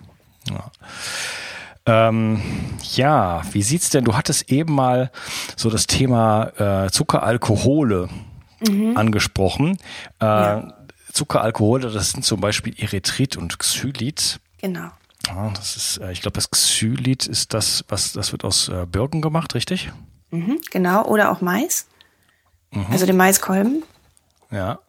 Ähm, 1.87 2.41
ja, 2.93 3.41
wie 3.51 3.63
sieht's 3.63 3.89
denn? 3.89 4.03
Du 4.03 4.15
hattest 4.15 4.51
eben 4.51 4.73
mal 4.75 5.11
so 5.55 5.69
das 5.71 5.87
Thema 5.87 6.85
äh, 6.85 6.91
Zuckeralkohole 6.91 8.09
angesprochen. 8.95 9.77
Äh, 10.19 10.25
Ja. 10.25 10.73
Zuckeralkohole, 11.13 11.89
das 11.89 12.11
sind 12.11 12.23
zum 12.23 12.39
Beispiel 12.39 12.73
Erythrit 12.77 13.35
und 13.35 13.57
Xylit. 13.59 14.39
Genau. 14.61 14.89
Ja, 15.27 15.49
das 15.55 15.75
ist, 15.75 15.97
äh, 15.97 16.11
ich 16.11 16.21
glaube, 16.21 16.35
das 16.35 16.49
Xylit 16.51 17.25
ist 17.25 17.53
das, 17.55 17.83
was 17.89 18.13
das 18.13 18.31
wird 18.31 18.45
aus 18.45 18.69
äh, 18.69 18.85
Birken 18.85 19.21
gemacht, 19.21 19.55
richtig? 19.55 19.91
Mhm, 20.31 20.59
genau. 20.71 21.05
Oder 21.05 21.31
auch 21.31 21.41
Mais. 21.41 21.85
Mhm. 22.71 22.85
Also 22.89 23.05
den 23.05 23.17
Maiskolben. 23.17 23.83
Ja. 24.51 24.79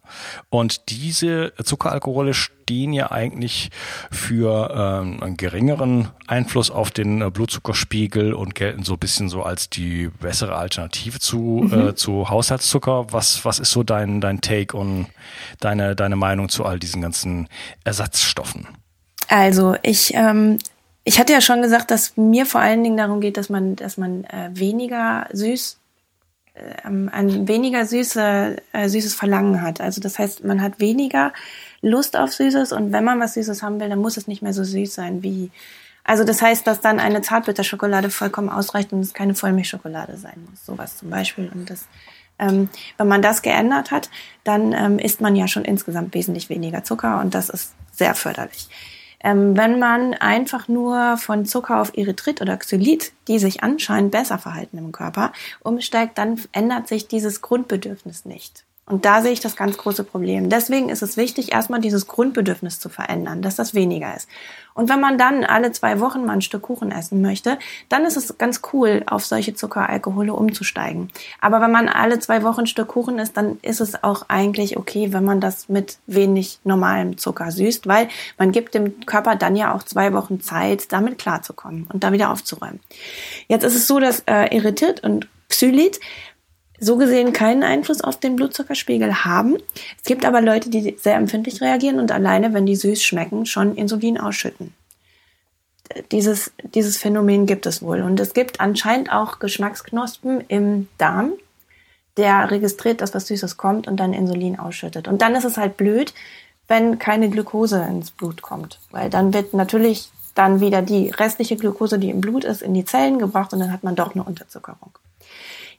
Und 0.49 0.89
diese 0.89 1.53
Zuckeralkohole 1.63 2.33
stehen 2.33 2.91
ja 2.91 3.11
eigentlich 3.11 3.71
für 4.11 4.69
ähm, 4.75 5.23
einen 5.23 5.37
geringeren 5.37 6.09
Einfluss 6.27 6.69
auf 6.69 6.91
den 6.91 7.21
äh, 7.21 7.29
Blutzuckerspiegel 7.29 8.33
und 8.33 8.55
gelten 8.55 8.83
so 8.83 8.93
ein 8.93 8.99
bisschen 8.99 9.29
so 9.29 9.43
als 9.43 9.69
die 9.69 10.09
bessere 10.19 10.55
Alternative 10.55 11.19
zu, 11.19 11.69
äh, 11.71 11.95
zu 11.95 12.29
Haushaltszucker. 12.29 13.13
Was, 13.13 13.45
was 13.45 13.59
ist 13.59 13.71
so 13.71 13.83
dein, 13.83 14.19
dein 14.19 14.41
Take 14.41 14.75
und 14.75 15.07
deine, 15.61 15.95
deine 15.95 16.17
Meinung 16.17 16.49
zu 16.49 16.65
all 16.65 16.77
diesen 16.77 17.01
ganzen 17.01 17.47
Ersatzstoffen? 17.85 18.67
Also 19.29 19.77
ich, 19.81 20.13
ähm, 20.13 20.59
ich 21.03 21.19
hatte 21.19 21.33
ja 21.33 21.41
schon 21.41 21.61
gesagt, 21.61 21.91
dass 21.91 22.15
mir 22.15 22.45
vor 22.45 22.61
allen 22.61 22.83
Dingen 22.83 22.97
darum 22.97 23.19
geht, 23.19 23.37
dass 23.37 23.49
man, 23.49 23.75
dass 23.75 23.97
man 23.97 24.23
äh, 24.25 24.49
weniger 24.53 25.27
süß, 25.33 25.77
ähm, 26.85 27.09
ein 27.11 27.47
weniger 27.47 27.85
süße, 27.85 28.57
äh, 28.71 28.89
süßes 28.89 29.13
Verlangen 29.13 29.61
hat. 29.61 29.81
Also 29.81 29.99
das 29.99 30.19
heißt, 30.19 30.43
man 30.43 30.61
hat 30.61 30.79
weniger 30.79 31.33
Lust 31.81 32.15
auf 32.15 32.31
Süßes 32.31 32.71
und 32.71 32.91
wenn 32.93 33.03
man 33.03 33.19
was 33.19 33.33
Süßes 33.33 33.61
haben 33.61 33.79
will, 33.79 33.89
dann 33.89 33.99
muss 33.99 34.17
es 34.17 34.27
nicht 34.27 34.41
mehr 34.41 34.53
so 34.53 34.63
süß 34.63 34.93
sein 34.93 35.23
wie. 35.23 35.51
Also 36.05 36.23
das 36.23 36.41
heißt, 36.41 36.67
dass 36.67 36.81
dann 36.81 36.99
eine 36.99 37.21
Zartbitterschokolade 37.21 38.09
vollkommen 38.09 38.49
ausreicht 38.49 38.93
und 38.93 38.99
es 38.99 39.13
keine 39.13 39.35
Vollmilchschokolade 39.35 40.17
sein 40.17 40.45
muss. 40.49 40.65
Sowas 40.65 40.97
zum 40.97 41.09
Beispiel. 41.09 41.49
Und 41.53 41.69
das, 41.69 41.85
ähm, 42.39 42.69
wenn 42.97 43.07
man 43.07 43.21
das 43.21 43.41
geändert 43.41 43.91
hat, 43.91 44.09
dann 44.43 44.73
ähm, 44.73 44.99
isst 44.99 45.21
man 45.21 45.35
ja 45.35 45.47
schon 45.47 45.65
insgesamt 45.65 46.13
wesentlich 46.13 46.49
weniger 46.49 46.83
Zucker 46.83 47.19
und 47.19 47.33
das 47.33 47.49
ist 47.49 47.73
sehr 47.91 48.15
förderlich. 48.15 48.69
Ähm, 49.23 49.55
wenn 49.55 49.79
man 49.79 50.13
einfach 50.13 50.67
nur 50.67 51.17
von 51.17 51.45
Zucker 51.45 51.81
auf 51.81 51.97
Erythrit 51.97 52.41
oder 52.41 52.57
Xylit, 52.57 53.13
die 53.27 53.39
sich 53.39 53.63
anscheinend 53.63 54.11
besser 54.11 54.37
verhalten 54.37 54.77
im 54.77 54.91
Körper, 54.91 55.31
umsteigt, 55.61 56.17
dann 56.17 56.41
ändert 56.51 56.87
sich 56.87 57.07
dieses 57.07 57.41
Grundbedürfnis 57.41 58.25
nicht. 58.25 58.65
Und 58.85 59.05
da 59.05 59.21
sehe 59.21 59.31
ich 59.31 59.39
das 59.39 59.55
ganz 59.55 59.77
große 59.77 60.03
Problem. 60.03 60.49
Deswegen 60.49 60.89
ist 60.89 61.01
es 61.01 61.15
wichtig, 61.15 61.53
erstmal 61.53 61.79
dieses 61.79 62.05
Grundbedürfnis 62.05 62.81
zu 62.81 62.89
verändern, 62.89 63.41
dass 63.41 63.55
das 63.55 63.73
weniger 63.73 64.13
ist. 64.13 64.27
Und 64.73 64.89
wenn 64.89 64.99
man 64.99 65.17
dann 65.17 65.45
alle 65.45 65.71
zwei 65.71 66.01
Wochen 66.01 66.25
mal 66.25 66.33
ein 66.33 66.41
Stück 66.41 66.63
Kuchen 66.63 66.91
essen 66.91 67.21
möchte, 67.21 67.59
dann 67.87 68.03
ist 68.03 68.17
es 68.17 68.37
ganz 68.37 68.61
cool, 68.73 69.03
auf 69.05 69.25
solche 69.25 69.53
Zuckeralkohole 69.53 70.33
umzusteigen. 70.33 71.11
Aber 71.39 71.61
wenn 71.61 71.71
man 71.71 71.87
alle 71.87 72.19
zwei 72.19 72.43
Wochen 72.43 72.61
ein 72.61 72.67
Stück 72.67 72.89
Kuchen 72.89 73.19
isst, 73.19 73.37
dann 73.37 73.57
ist 73.61 73.79
es 73.79 74.03
auch 74.03 74.25
eigentlich 74.27 74.75
okay, 74.75 75.13
wenn 75.13 75.23
man 75.23 75.39
das 75.39 75.69
mit 75.69 75.99
wenig 76.07 76.59
normalem 76.65 77.17
Zucker 77.17 77.51
süßt, 77.51 77.87
weil 77.87 78.09
man 78.37 78.51
gibt 78.51 78.73
dem 78.73 79.05
Körper 79.05 79.37
dann 79.37 79.55
ja 79.55 79.73
auch 79.73 79.83
zwei 79.83 80.11
Wochen 80.11 80.41
Zeit, 80.41 80.91
damit 80.91 81.19
klarzukommen 81.19 81.87
und 81.93 82.03
da 82.03 82.11
wieder 82.11 82.31
aufzuräumen. 82.31 82.81
Jetzt 83.47 83.63
ist 83.63 83.75
es 83.75 83.87
so, 83.87 83.99
dass 83.99 84.21
äh, 84.21 84.53
Erythrit 84.55 85.03
und 85.03 85.27
Xylit 85.49 85.99
so 86.83 86.97
gesehen 86.97 87.33
keinen 87.33 87.63
Einfluss 87.63 88.01
auf 88.01 88.19
den 88.19 88.35
Blutzuckerspiegel 88.35 89.23
haben. 89.23 89.57
Es 89.97 90.03
gibt 90.03 90.25
aber 90.25 90.41
Leute, 90.41 90.69
die 90.69 90.97
sehr 90.99 91.15
empfindlich 91.15 91.61
reagieren 91.61 91.99
und 91.99 92.11
alleine, 92.11 92.53
wenn 92.53 92.65
die 92.65 92.75
süß 92.75 93.03
schmecken, 93.03 93.45
schon 93.45 93.75
Insulin 93.75 94.19
ausschütten. 94.19 94.73
Dieses, 96.11 96.51
dieses 96.73 96.97
Phänomen 96.97 97.45
gibt 97.45 97.65
es 97.65 97.81
wohl. 97.81 98.01
Und 98.01 98.19
es 98.19 98.33
gibt 98.33 98.59
anscheinend 98.59 99.11
auch 99.11 99.39
Geschmacksknospen 99.39 100.43
im 100.47 100.87
Darm, 100.97 101.33
der 102.17 102.51
registriert, 102.51 103.01
dass 103.01 103.13
was 103.13 103.27
Süßes 103.27 103.57
kommt 103.57 103.87
und 103.87 103.97
dann 103.97 104.13
Insulin 104.13 104.59
ausschüttet. 104.59 105.07
Und 105.07 105.21
dann 105.21 105.35
ist 105.35 105.45
es 105.45 105.57
halt 105.57 105.77
blöd, 105.77 106.13
wenn 106.67 106.99
keine 106.99 107.29
Glucose 107.29 107.85
ins 107.89 108.11
Blut 108.11 108.41
kommt. 108.41 108.79
Weil 108.91 109.09
dann 109.09 109.33
wird 109.33 109.53
natürlich 109.53 110.09
dann 110.35 110.59
wieder 110.59 110.81
die 110.81 111.09
restliche 111.09 111.55
Glucose, 111.55 111.99
die 111.99 112.09
im 112.09 112.21
Blut 112.21 112.43
ist, 112.43 112.61
in 112.61 112.73
die 112.73 112.85
Zellen 112.85 113.19
gebracht 113.19 113.53
und 113.53 113.59
dann 113.59 113.71
hat 113.71 113.83
man 113.83 113.95
doch 113.95 114.15
eine 114.15 114.23
Unterzuckerung. 114.23 114.91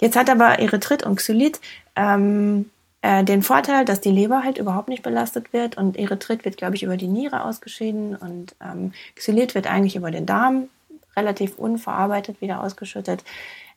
Jetzt 0.00 0.16
hat 0.16 0.30
aber 0.30 0.58
Erythrit 0.58 1.04
und 1.04 1.16
Xylit 1.16 1.60
ähm, 1.96 2.70
äh, 3.02 3.24
den 3.24 3.42
Vorteil, 3.42 3.84
dass 3.84 4.00
die 4.00 4.10
Leber 4.10 4.42
halt 4.42 4.58
überhaupt 4.58 4.88
nicht 4.88 5.02
belastet 5.02 5.52
wird 5.52 5.76
und 5.76 5.96
Erythrit 5.96 6.44
wird, 6.44 6.56
glaube 6.56 6.76
ich, 6.76 6.82
über 6.82 6.96
die 6.96 7.08
Niere 7.08 7.44
ausgeschieden 7.44 8.16
und 8.16 8.54
ähm, 8.60 8.92
Xylit 9.14 9.54
wird 9.54 9.66
eigentlich 9.66 9.96
über 9.96 10.10
den 10.10 10.26
Darm 10.26 10.68
relativ 11.16 11.58
unverarbeitet 11.58 12.40
wieder 12.40 12.62
ausgeschüttet. 12.62 13.22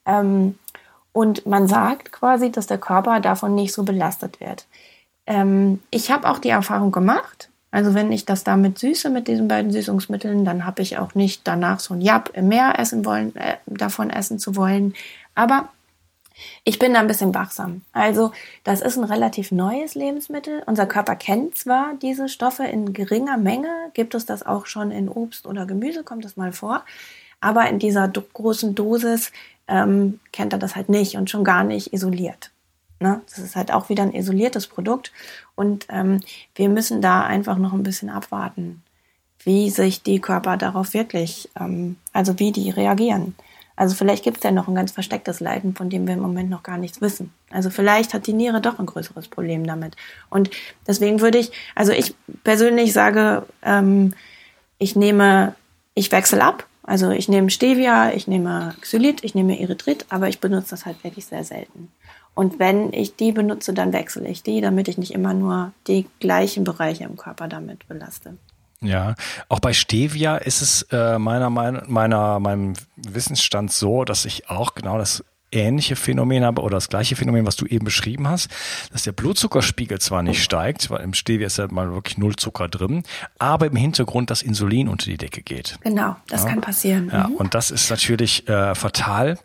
Ähm, 0.06 0.58
und 1.12 1.46
man 1.46 1.68
sagt 1.68 2.12
quasi, 2.12 2.52
dass 2.52 2.68
der 2.68 2.78
Körper 2.78 3.20
davon 3.20 3.56
nicht 3.56 3.74
so 3.74 3.84
belastet 3.84 4.40
wird. 4.40 4.66
Ähm, 5.26 5.82
ich 5.92 6.12
habe 6.12 6.30
auch 6.30 6.40
die 6.40 6.50
Erfahrung 6.50 6.92
gemacht, 6.92 7.50
also 7.70 7.94
wenn 7.94 8.12
ich 8.12 8.26
das 8.26 8.44
damit 8.44 8.80
süße 8.80 9.10
mit 9.10 9.28
diesen 9.28 9.48
beiden 9.48 9.72
Süßungsmitteln, 9.72 10.46
dann 10.46 10.66
habe 10.66 10.82
ich 10.82 10.98
auch 10.98 11.16
nicht 11.16 11.42
danach 11.44 11.80
so 11.80 11.94
ein 11.94 12.02
Jab 12.02 12.32
im 12.34 12.48
Meer 12.48 12.80
essen 12.80 13.04
wollen, 13.04 13.36
äh, 13.36 13.58
davon 13.66 14.10
essen 14.10 14.40
zu 14.40 14.56
wollen. 14.56 14.94
Aber 15.36 15.70
ich 16.64 16.80
bin 16.80 16.94
da 16.94 17.00
ein 17.00 17.08
bisschen 17.08 17.34
wachsam. 17.34 17.82
Also, 17.94 18.32
das 18.64 18.82
ist 18.82 18.98
ein 18.98 19.04
relativ 19.04 19.52
neues 19.52 19.96
Lebensmittel. 19.96 20.64
Unser 20.66 20.86
Körper 20.86 21.16
kennt 21.16 21.58
zwar 21.58 21.94
diese 22.02 22.30
Stoffe 22.30 22.64
in 22.64 22.94
geringer 22.94 23.38
Menge, 23.38 23.70
gibt 23.94 24.16
es 24.16 24.26
das 24.26 24.46
auch 24.46 24.66
schon 24.66 24.92
in 24.92 25.10
Obst 25.10 25.46
oder 25.46 25.66
Gemüse, 25.66 26.04
kommt 26.04 26.26
das 26.26 26.38
mal 26.38 26.52
vor. 26.52 26.84
Aber 27.40 27.70
in 27.70 27.80
dieser 27.80 28.08
do 28.08 28.22
großen 28.34 28.76
Dosis 28.76 29.32
ähm, 29.68 30.20
kennt 30.32 30.54
er 30.54 30.60
das 30.60 30.76
halt 30.76 30.90
nicht 30.90 31.16
und 31.16 31.30
schon 31.30 31.44
gar 31.44 31.64
nicht 31.64 31.94
isoliert. 31.94 32.52
Ne? 33.00 33.22
Das 33.30 33.40
ist 33.40 33.56
halt 33.56 33.72
auch 33.72 33.90
wieder 33.90 34.04
ein 34.04 34.14
isoliertes 34.14 34.68
Produkt. 34.68 35.12
Und 35.56 35.86
ähm, 35.90 36.22
wir 36.56 36.70
müssen 36.70 37.02
da 37.02 37.24
einfach 37.24 37.58
noch 37.58 37.74
ein 37.74 37.84
bisschen 37.84 38.10
abwarten, 38.10 38.82
wie 39.44 39.70
sich 39.70 40.04
die 40.04 40.20
Körper 40.20 40.58
darauf 40.58 40.94
wirklich, 40.94 41.50
ähm, 41.60 41.98
also 42.14 42.40
wie 42.40 42.52
die 42.52 42.70
reagieren. 42.70 43.36
Also 43.78 43.96
vielleicht 43.96 44.24
gibt 44.24 44.38
es 44.38 44.44
ja 44.44 44.52
noch 44.52 44.68
ein 44.68 44.76
ganz 44.76 44.92
verstecktes 44.92 45.40
Leiden, 45.40 45.76
von 45.76 45.90
dem 45.90 46.08
wir 46.08 46.16
im 46.16 46.20
Moment 46.20 46.50
noch 46.50 46.64
gar 46.64 46.78
nichts 46.78 47.00
wissen. 47.00 47.32
Also 47.52 47.70
vielleicht 47.70 48.14
hat 48.14 48.26
die 48.26 48.34
Niere 48.34 48.60
doch 48.60 48.80
ein 48.80 48.88
größeres 48.88 49.28
Problem 49.28 49.66
damit. 49.66 49.96
Und 50.32 50.50
deswegen 50.88 51.22
würde 51.22 51.38
ich, 51.38 51.52
also 51.76 51.92
ich 51.92 52.16
persönlich 52.44 52.92
sage, 52.92 53.44
ähm, 53.62 54.14
ich 54.80 54.96
nehme, 54.96 55.56
ich 55.94 56.12
wechsle 56.12 56.44
ab 56.44 56.68
Also 56.84 57.12
ich 57.12 57.30
nehme 57.30 57.52
Stevia, 57.52 58.14
ich 58.14 58.28
nehme 58.28 58.76
Xylit, 58.82 59.24
ich 59.24 59.36
nehme 59.36 59.60
Erythrit, 59.60 60.08
aber 60.10 60.28
ich 60.28 60.40
benutze 60.40 60.72
das 60.72 60.86
halt 60.88 61.04
wirklich 61.04 61.28
sehr 61.28 61.44
selten. 61.44 61.92
Und 62.34 62.60
wenn 62.60 62.94
ich 62.94 63.16
die 63.16 63.32
benutze, 63.32 63.74
dann 63.74 63.94
wechsle 63.94 64.28
ich 64.28 64.42
die, 64.42 64.62
damit 64.62 64.88
ich 64.88 64.98
nicht 64.98 65.14
immer 65.14 65.34
nur 65.34 65.72
die 65.88 66.08
gleichen 66.20 66.64
Bereiche 66.64 67.04
im 67.04 67.18
Körper 67.18 67.48
damit 67.48 67.88
belaste. 67.88 68.38
Ja, 68.82 69.16
auch 69.50 69.60
bei 69.60 69.74
Stevia 69.74 70.38
ist 70.38 70.62
es 70.62 70.84
äh, 70.92 71.18
meiner, 71.18 71.50
meiner, 71.50 71.84
meiner, 71.88 72.40
meinem 72.40 72.74
Wissensstand 72.96 73.72
so, 73.72 74.04
dass 74.06 74.26
ich 74.26 74.50
auch 74.50 74.76
genau 74.76 74.98
das 75.00 75.24
ähnliche 75.52 75.96
Phänomen 75.96 76.44
habe 76.44 76.62
oder 76.62 76.78
das 76.78 76.90
gleiche 76.90 77.16
Phänomen, 77.16 77.46
was 77.46 77.56
du 77.56 77.66
eben 77.66 77.86
beschrieben 77.86 78.28
hast, 78.28 78.50
dass 78.92 79.04
der 79.04 79.14
Blutzuckerspiegel 79.14 80.00
zwar 80.00 80.22
nicht 80.22 80.44
steigt, 80.44 80.90
weil 80.90 81.02
im 81.02 81.14
Stevia 81.14 81.48
ist 81.48 81.58
ja 81.58 81.68
mal 81.70 81.92
wirklich 81.94 82.18
null 82.18 82.36
Zucker 82.36 82.68
drin, 82.68 83.04
aber 83.40 83.68
im 83.68 83.76
Hintergrund 83.76 84.30
das 84.30 84.42
Insulin 84.42 84.88
unter 84.88 85.06
die 85.06 85.18
Decke 85.18 85.42
geht. 85.42 85.78
Genau, 85.82 86.16
das 86.28 86.44
ja. 86.44 86.50
kann 86.50 86.62
passieren. 86.62 87.10
Ja, 87.12 87.28
mhm. 87.28 87.36
und 87.36 87.54
das 87.54 87.72
ist 87.72 87.90
natürlich 87.90 88.48
äh, 88.48 88.76
fatal, 88.76 89.40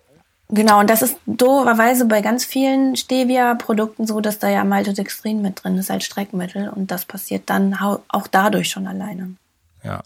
Genau, 0.54 0.80
und 0.80 0.90
das 0.90 1.00
ist 1.00 1.16
dooferweise 1.24 2.04
bei 2.04 2.20
ganz 2.20 2.44
vielen 2.44 2.94
Stevia-Produkten 2.94 4.06
so, 4.06 4.20
dass 4.20 4.38
da 4.38 4.50
ja 4.50 4.64
Maltodextrin 4.64 5.40
mit 5.40 5.64
drin 5.64 5.78
ist 5.78 5.90
als 5.90 6.04
Streckmittel 6.04 6.68
und 6.68 6.90
das 6.90 7.06
passiert 7.06 7.44
dann 7.46 7.74
auch 8.08 8.26
dadurch 8.26 8.68
schon 8.68 8.86
alleine. 8.86 9.34
Ja. 9.82 10.02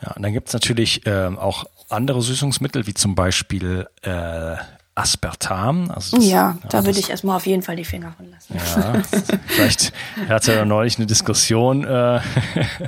Ja, 0.00 0.12
und 0.12 0.22
dann 0.22 0.32
gibt's 0.32 0.52
natürlich 0.52 1.06
äh, 1.06 1.26
auch 1.26 1.64
andere 1.88 2.22
Süßungsmittel, 2.22 2.86
wie 2.86 2.94
zum 2.94 3.16
Beispiel 3.16 3.88
äh, 4.02 4.56
Aspartam. 4.94 5.90
Also 5.90 6.16
das, 6.16 6.26
ja, 6.26 6.58
da 6.68 6.78
ja, 6.78 6.86
würde 6.86 7.00
ich 7.00 7.10
erstmal 7.10 7.36
auf 7.36 7.46
jeden 7.46 7.62
Fall 7.62 7.74
die 7.74 7.84
Finger 7.84 8.12
von 8.16 8.30
lassen. 8.30 8.54
Ja, 8.54 9.02
vielleicht 9.46 9.92
hatte 10.28 10.52
er 10.52 10.64
neulich 10.64 10.98
eine 10.98 11.06
Diskussion 11.06 11.84
äh, 11.84 12.20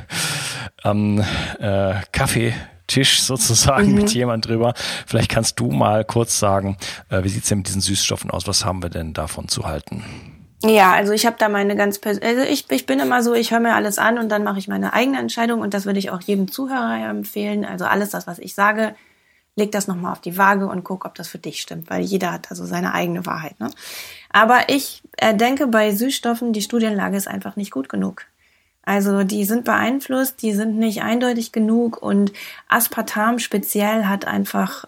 am 0.83 1.19
äh, 1.59 1.95
Kaffee 2.13 2.55
Tisch 2.87 3.23
sozusagen 3.23 3.91
mhm. 3.91 3.95
mit 3.95 4.15
jemand 4.15 4.47
drüber. 4.47 4.75
Vielleicht 5.07 5.31
kannst 5.31 5.59
du 5.61 5.71
mal 5.71 6.05
kurz 6.05 6.39
sagen, 6.39 6.77
äh, 7.11 7.25
wie 7.25 7.29
sieht's 7.29 7.49
denn 7.49 7.59
mit 7.59 7.69
diesen 7.69 7.81
Süßstoffen 7.81 8.31
aus? 8.31 8.47
Was 8.47 8.65
haben 8.65 8.83
wir 8.83 8.91
denn 8.91 9.13
davon 9.13 9.49
zu 9.49 9.65
halten? 9.65 10.05
Ja, 10.65 10.93
also 10.93 11.13
ich 11.13 11.27
habe 11.27 11.37
da 11.39 11.49
meine 11.49 11.77
ganz 11.77 11.99
persönliche, 11.99 12.41
also 12.41 12.51
ich, 12.51 12.71
ich 12.71 12.87
bin 12.87 12.99
immer 12.99 13.23
so, 13.23 13.35
ich 13.35 13.51
höre 13.51 13.61
mir 13.61 13.75
alles 13.75 13.99
an 13.99 14.19
und 14.19 14.31
dann 14.31 14.45
mache 14.45 14.59
ich 14.59 14.67
meine 14.67 14.95
eigene 14.95 15.19
Entscheidung 15.19 15.61
und 15.61 15.75
das 15.75 15.85
würde 15.85 15.99
ich 15.99 16.11
auch 16.11 16.23
jedem 16.23 16.51
Zuhörer 16.51 17.11
empfehlen. 17.11 17.67
Also 17.67 17.85
alles 17.85 18.11
das, 18.11 18.27
was 18.27 18.39
ich 18.39 18.55
sage, 18.55 18.95
leg 19.57 19.73
das 19.73 19.89
nochmal 19.89 20.13
auf 20.13 20.21
die 20.21 20.39
Waage 20.39 20.67
und 20.67 20.83
guck, 20.83 21.05
ob 21.05 21.15
das 21.15 21.29
für 21.29 21.39
dich 21.39 21.61
stimmt, 21.61 21.91
weil 21.91 22.03
jeder 22.03 22.33
hat 22.33 22.51
also 22.51 22.65
seine 22.65 22.95
eigene 22.95 23.27
Wahrheit. 23.27 23.61
Ne? 23.61 23.71
Aber 24.31 24.69
ich 24.69 25.03
äh, 25.19 25.35
denke, 25.35 25.67
bei 25.67 25.93
Süßstoffen, 25.93 26.53
die 26.53 26.63
Studienlage 26.63 27.17
ist 27.17 27.29
einfach 27.29 27.57
nicht 27.57 27.71
gut 27.71 27.89
genug. 27.89 28.27
Also 28.85 29.25
die 29.25 29.45
sind 29.45 29.65
beeinflusst, 29.65 30.43
die 30.43 30.53
sind 30.53 30.77
nicht 30.77 31.03
eindeutig 31.03 31.53
genug 31.53 32.03
und 32.03 32.33
Aspartam 32.69 33.39
speziell 33.39 34.05
hat 34.05 34.27
einfach 34.27 34.87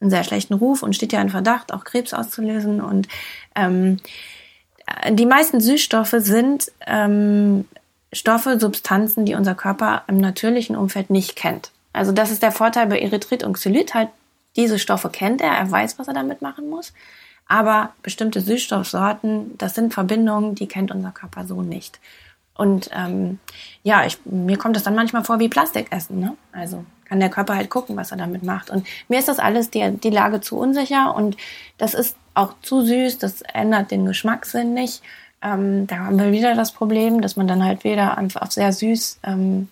einen 0.00 0.10
sehr 0.10 0.24
schlechten 0.24 0.54
Ruf 0.54 0.82
und 0.82 0.94
steht 0.94 1.12
ja 1.12 1.20
in 1.20 1.30
Verdacht, 1.30 1.72
auch 1.72 1.84
Krebs 1.84 2.14
auszulösen. 2.14 2.80
Und 2.80 3.08
ähm, 3.54 3.98
die 5.10 5.26
meisten 5.26 5.60
Süßstoffe 5.60 6.16
sind 6.18 6.72
ähm, 6.86 7.66
Stoffe, 8.12 8.58
Substanzen, 8.58 9.24
die 9.24 9.34
unser 9.34 9.54
Körper 9.54 10.02
im 10.08 10.18
natürlichen 10.18 10.76
Umfeld 10.76 11.10
nicht 11.10 11.36
kennt. 11.36 11.70
Also 11.92 12.12
das 12.12 12.30
ist 12.30 12.42
der 12.42 12.52
Vorteil 12.52 12.86
bei 12.86 13.00
Erythrit 13.00 13.44
und 13.44 13.54
Xylit 13.54 13.94
halt. 13.94 14.08
Diese 14.56 14.78
Stoffe 14.78 15.10
kennt 15.10 15.40
er, 15.40 15.52
er 15.52 15.70
weiß, 15.70 15.98
was 15.98 16.08
er 16.08 16.14
damit 16.14 16.42
machen 16.42 16.68
muss. 16.68 16.92
Aber 17.46 17.92
bestimmte 18.02 18.40
Süßstoffsorten, 18.40 19.56
das 19.58 19.74
sind 19.74 19.94
Verbindungen, 19.94 20.54
die 20.54 20.66
kennt 20.66 20.90
unser 20.90 21.10
Körper 21.12 21.44
so 21.46 21.62
nicht. 21.62 22.00
Und 22.60 22.90
ähm, 22.94 23.38
ja, 23.84 24.04
ich, 24.04 24.18
mir 24.26 24.58
kommt 24.58 24.76
das 24.76 24.82
dann 24.82 24.94
manchmal 24.94 25.24
vor 25.24 25.40
wie 25.40 25.48
Plastikessen. 25.48 26.20
Ne? 26.20 26.36
Also 26.52 26.84
kann 27.06 27.18
der 27.18 27.30
Körper 27.30 27.56
halt 27.56 27.70
gucken, 27.70 27.96
was 27.96 28.10
er 28.10 28.18
damit 28.18 28.42
macht. 28.42 28.68
Und 28.68 28.86
mir 29.08 29.18
ist 29.18 29.28
das 29.28 29.38
alles 29.38 29.70
die, 29.70 29.90
die 29.92 30.10
Lage 30.10 30.42
zu 30.42 30.58
unsicher 30.58 31.14
und 31.16 31.38
das 31.78 31.94
ist 31.94 32.16
auch 32.34 32.52
zu 32.60 32.84
süß, 32.84 33.16
das 33.16 33.40
ändert 33.40 33.90
den 33.90 34.04
Geschmackssinn 34.04 34.74
nicht. 34.74 35.02
Ähm, 35.40 35.86
da 35.86 36.00
haben 36.00 36.18
wir 36.18 36.32
wieder 36.32 36.54
das 36.54 36.72
Problem, 36.72 37.22
dass 37.22 37.36
man 37.36 37.48
dann 37.48 37.64
halt 37.64 37.82
wieder 37.82 38.18
auf 38.18 38.52
sehr 38.52 38.74
süß 38.74 39.20
ähm, 39.22 39.68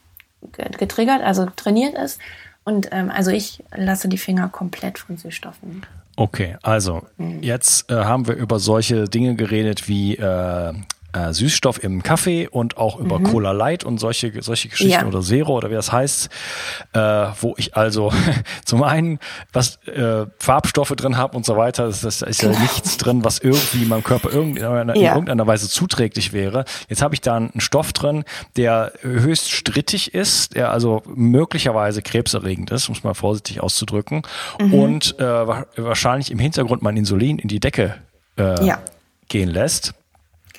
getriggert, 0.57 1.21
also 1.21 1.45
trainiert 1.57 1.95
ist. 1.95 2.19
Und 2.65 2.89
ähm, 2.91 3.11
also 3.11 3.31
ich 3.31 3.63
lasse 3.77 4.09
die 4.09 4.17
Finger 4.17 4.49
komplett 4.49 4.99
von 4.99 5.19
Süßstoffen. 5.19 5.83
Okay, 6.17 6.57
also 6.63 7.03
mhm. 7.19 7.43
jetzt 7.43 7.91
äh, 7.91 7.97
haben 7.97 8.27
wir 8.27 8.35
über 8.35 8.59
solche 8.59 9.05
Dinge 9.05 9.35
geredet 9.35 9.89
wie 9.89 10.17
äh, 10.17 10.73
äh, 11.13 11.33
Süßstoff 11.33 11.83
im 11.83 12.03
Kaffee 12.03 12.49
und 12.49 12.77
auch 12.77 12.99
über 12.99 13.19
mhm. 13.19 13.25
Cola 13.25 13.53
Light 13.53 13.85
und 13.85 13.99
solche, 13.99 14.43
solche 14.43 14.69
Geschichten 14.69 15.01
ja. 15.01 15.07
oder 15.07 15.23
Zero 15.23 15.57
oder 15.57 15.71
wie 15.71 15.75
das 15.75 15.91
heißt, 15.91 16.29
äh, 16.93 16.99
wo 17.41 17.55
ich 17.57 17.77
also 17.77 18.13
zum 18.65 18.83
einen 18.83 19.19
was 19.53 19.77
äh, 19.87 20.27
Farbstoffe 20.39 20.91
drin 20.91 21.17
habe 21.17 21.37
und 21.37 21.47
so 21.47 21.57
weiter, 21.57 21.87
das, 21.87 22.03
das 22.03 22.23
ist 22.23 22.43
ja 22.43 22.51
nichts 22.51 22.99
drin, 22.99 23.25
was 23.25 23.39
irgendwie 23.39 23.85
meinem 23.87 24.05
Körper 24.05 24.31
irgendeiner, 24.31 24.95
in 24.95 25.03
irgendeiner 25.03 25.47
Weise 25.47 25.69
zuträglich 25.69 26.33
wäre. 26.33 26.65
Jetzt 26.89 27.03
habe 27.03 27.15
ich 27.15 27.21
da 27.21 27.37
einen 27.37 27.61
Stoff 27.61 27.93
drin, 27.93 28.25
der 28.57 28.93
höchst 29.01 29.51
strittig 29.51 30.15
ist, 30.15 30.55
der 30.55 30.71
also 30.71 31.03
möglicherweise 31.07 32.03
krebserregend 32.03 32.71
ist, 32.71 32.89
um 32.89 32.95
es 32.95 33.03
mal 33.03 33.15
vorsichtig 33.15 33.63
auszudrücken, 33.63 34.23
mhm. 34.61 34.75
und 34.75 35.19
äh, 35.19 35.25
wahrscheinlich 35.25 36.31
im 36.31 36.39
Hintergrund 36.39 36.83
mein 36.83 36.97
Insulin 36.97 37.39
in 37.39 37.49
die 37.49 37.61
Decke 37.61 37.97
äh, 38.37 38.65
ja. 38.65 38.79
gehen 39.29 39.49
lässt. 39.49 39.95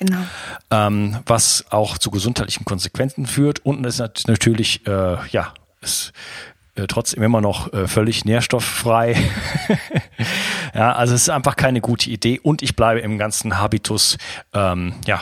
Genau. 0.00 0.22
Ähm, 0.70 1.18
was 1.26 1.66
auch 1.70 1.98
zu 1.98 2.10
gesundheitlichen 2.10 2.64
Konsequenzen 2.64 3.26
führt 3.26 3.60
und 3.60 3.84
es 3.84 4.00
ist 4.00 4.28
natürlich, 4.28 4.86
äh, 4.86 5.18
ja, 5.28 5.52
ist 5.82 6.12
äh, 6.74 6.86
trotzdem 6.86 7.22
immer 7.22 7.42
noch 7.42 7.72
äh, 7.74 7.86
völlig 7.86 8.24
nährstofffrei. 8.24 9.14
ja, 10.74 10.92
also 10.92 11.14
es 11.14 11.22
ist 11.22 11.28
einfach 11.28 11.54
keine 11.56 11.82
gute 11.82 12.08
Idee 12.08 12.40
und 12.42 12.62
ich 12.62 12.76
bleibe 12.76 13.00
im 13.00 13.18
ganzen 13.18 13.58
Habitus, 13.58 14.16
ähm, 14.54 14.94
ja, 15.06 15.20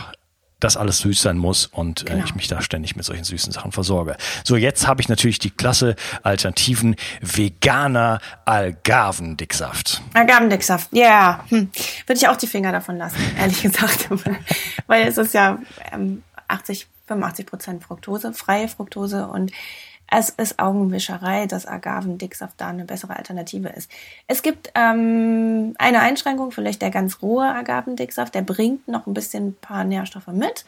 dass 0.61 0.77
alles 0.77 0.99
süß 0.99 1.23
sein 1.23 1.39
muss 1.39 1.67
und 1.67 2.03
äh, 2.03 2.05
genau. 2.07 2.21
äh, 2.21 2.25
ich 2.25 2.35
mich 2.35 2.49
da 2.49 2.61
ständig 2.61 2.97
mit 2.97 3.05
solchen 3.05 3.25
süßen 3.25 3.53
Sachen 3.53 3.73
versorge. 3.73 4.17
So, 4.45 4.57
jetzt 4.57 4.87
habe 4.87 5.01
ich 5.01 5.09
natürlich 5.09 5.39
die 5.39 5.51
klasse 5.51 5.97
Alternativen 6.23 6.97
veganer 7.21 8.21
Algarvendicksaft. 8.45 10.03
Algarvendicksaft, 10.15 10.89
ja. 10.93 11.09
Yeah. 11.09 11.45
Hm. 11.49 11.71
Würde 12.07 12.19
ich 12.19 12.29
auch 12.29 12.37
die 12.37 12.47
Finger 12.47 12.73
davon 12.73 12.97
lassen, 12.97 13.19
ehrlich 13.39 13.63
gesagt. 13.63 14.09
Weil 14.87 15.07
es 15.07 15.19
ist 15.19 15.35
ja 15.35 15.59
ähm, 15.93 16.23
80, 16.49 16.87
85 17.07 17.47
Prozent 17.47 17.85
Fructose, 17.85 18.33
freie 18.33 18.69
Fructose 18.69 19.27
und 19.27 19.53
es 20.11 20.31
ist 20.31 20.59
Augenwischerei, 20.59 21.47
dass 21.47 21.67
Agavendicksaft 21.67 22.55
da 22.59 22.69
eine 22.69 22.85
bessere 22.85 23.17
Alternative 23.17 23.69
ist. 23.69 23.91
Es 24.27 24.43
gibt 24.43 24.73
ähm, 24.75 25.75
eine 25.79 26.01
Einschränkung, 26.01 26.51
vielleicht 26.51 26.81
der 26.81 26.91
ganz 26.91 27.21
rohe 27.21 27.47
Agavendicksaft, 27.47 28.35
der 28.35 28.43
bringt 28.43 28.89
noch 28.89 29.07
ein 29.07 29.15
bisschen 29.15 29.49
ein 29.49 29.57
paar 29.61 29.85
Nährstoffe 29.85 30.29
mit. 30.29 30.65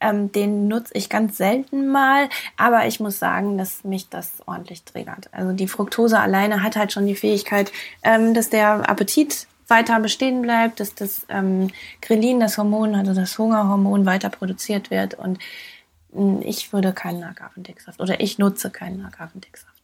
Ähm, 0.00 0.30
den 0.32 0.68
nutze 0.68 0.94
ich 0.94 1.08
ganz 1.08 1.36
selten 1.36 1.88
mal, 1.88 2.28
aber 2.56 2.86
ich 2.86 3.00
muss 3.00 3.18
sagen, 3.18 3.58
dass 3.58 3.84
mich 3.84 4.08
das 4.08 4.32
ordentlich 4.46 4.82
triggert. 4.84 5.28
Also 5.32 5.52
die 5.52 5.68
Fructose 5.68 6.18
alleine 6.18 6.62
hat 6.62 6.76
halt 6.76 6.92
schon 6.92 7.06
die 7.06 7.14
Fähigkeit, 7.14 7.72
ähm, 8.02 8.34
dass 8.34 8.50
der 8.50 8.88
Appetit 8.88 9.46
weiter 9.68 9.98
bestehen 10.00 10.42
bleibt, 10.42 10.80
dass 10.80 10.94
das 10.94 11.26
ähm, 11.28 11.68
Grelin, 12.02 12.40
das 12.40 12.58
Hormon, 12.58 12.94
also 12.94 13.14
das 13.14 13.38
Hungerhormon 13.38 14.04
weiter 14.04 14.28
produziert 14.28 14.90
wird 14.90 15.14
und 15.14 15.38
ich 16.42 16.72
würde 16.72 16.92
keinen 16.92 17.24
Agavendicksaft 17.24 18.00
oder 18.00 18.20
ich 18.20 18.38
nutze 18.38 18.70
keinen 18.70 19.04
Agavendicksaft. 19.04 19.74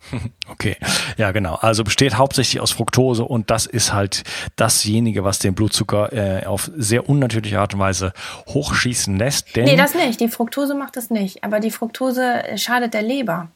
Okay, 0.48 0.76
ja 1.16 1.30
genau. 1.30 1.54
Also 1.54 1.84
besteht 1.84 2.16
hauptsächlich 2.16 2.60
aus 2.60 2.72
Fructose 2.72 3.24
und 3.24 3.50
das 3.50 3.66
ist 3.66 3.92
halt 3.92 4.24
dasjenige, 4.56 5.24
was 5.24 5.38
den 5.38 5.54
Blutzucker 5.54 6.12
äh, 6.12 6.46
auf 6.46 6.70
sehr 6.76 7.08
unnatürliche 7.08 7.60
Art 7.60 7.74
und 7.74 7.80
Weise 7.80 8.12
hochschießen 8.48 9.16
lässt. 9.16 9.56
Denn 9.56 9.64
nee, 9.64 9.76
das 9.76 9.94
nicht. 9.94 10.20
Die 10.20 10.28
Fructose 10.28 10.74
macht 10.74 10.96
das 10.96 11.10
nicht. 11.10 11.44
Aber 11.44 11.60
die 11.60 11.70
Fructose 11.70 12.42
schadet 12.56 12.94
der 12.94 13.02
Leber. 13.02 13.48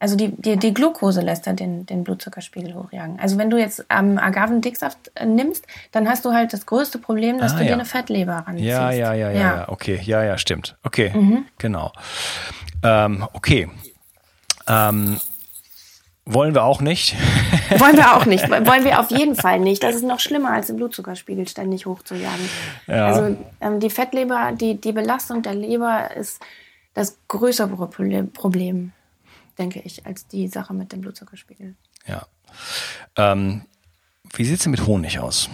Also 0.00 0.14
die, 0.14 0.30
die, 0.40 0.56
die 0.56 0.72
Glucose 0.72 1.20
lässt 1.20 1.46
ja 1.46 1.54
den, 1.54 1.84
den 1.84 2.04
Blutzuckerspiegel 2.04 2.74
hochjagen. 2.74 3.18
Also 3.18 3.36
wenn 3.36 3.50
du 3.50 3.58
jetzt 3.58 3.84
ähm, 3.90 4.16
Agavendicksaft 4.16 5.10
äh, 5.16 5.26
nimmst, 5.26 5.66
dann 5.90 6.08
hast 6.08 6.24
du 6.24 6.32
halt 6.32 6.52
das 6.52 6.66
größte 6.66 6.98
Problem, 6.98 7.38
dass 7.38 7.54
ah, 7.54 7.56
du 7.56 7.62
ja. 7.62 7.68
dir 7.68 7.74
eine 7.74 7.84
Fettleber 7.84 8.44
ranziehst. 8.46 8.68
Ja, 8.68 8.92
ja, 8.92 9.12
ja, 9.14 9.30
ja, 9.30 9.40
ja, 9.40 9.68
okay, 9.68 10.00
ja, 10.04 10.22
ja, 10.22 10.38
stimmt. 10.38 10.76
Okay, 10.84 11.10
mhm. 11.12 11.46
genau. 11.58 11.92
Ähm, 12.84 13.26
okay. 13.32 13.68
Ähm, 14.68 15.18
wollen 16.24 16.54
wir 16.54 16.62
auch 16.62 16.80
nicht. 16.80 17.16
Wollen 17.78 17.96
wir 17.96 18.14
auch 18.14 18.26
nicht. 18.26 18.48
Wollen 18.50 18.84
wir 18.84 19.00
auf 19.00 19.10
jeden 19.10 19.34
Fall 19.34 19.58
nicht. 19.58 19.82
Das 19.82 19.96
ist 19.96 20.04
noch 20.04 20.20
schlimmer, 20.20 20.52
als 20.52 20.66
den 20.66 20.76
Blutzuckerspiegel 20.76 21.48
ständig 21.48 21.86
hochzujagen. 21.86 22.48
Ja. 22.86 23.06
Also 23.06 23.36
ähm, 23.60 23.80
die 23.80 23.90
Fettleber, 23.90 24.52
die, 24.52 24.78
die 24.78 24.92
Belastung 24.92 25.42
der 25.42 25.54
Leber 25.54 26.10
ist 26.14 26.40
das 26.92 27.18
größere 27.28 27.88
Problem 27.88 28.92
denke 29.58 29.80
ich, 29.84 30.06
als 30.06 30.26
die 30.26 30.48
Sache 30.48 30.74
mit 30.74 30.92
dem 30.92 31.00
Blutzuckerspiegel. 31.00 31.74
Ja. 32.06 32.26
Ähm, 33.16 33.62
wie 34.34 34.44
sieht 34.44 34.56
es 34.58 34.62
denn 34.62 34.70
mit 34.70 34.86
Honig 34.86 35.18
aus? 35.18 35.48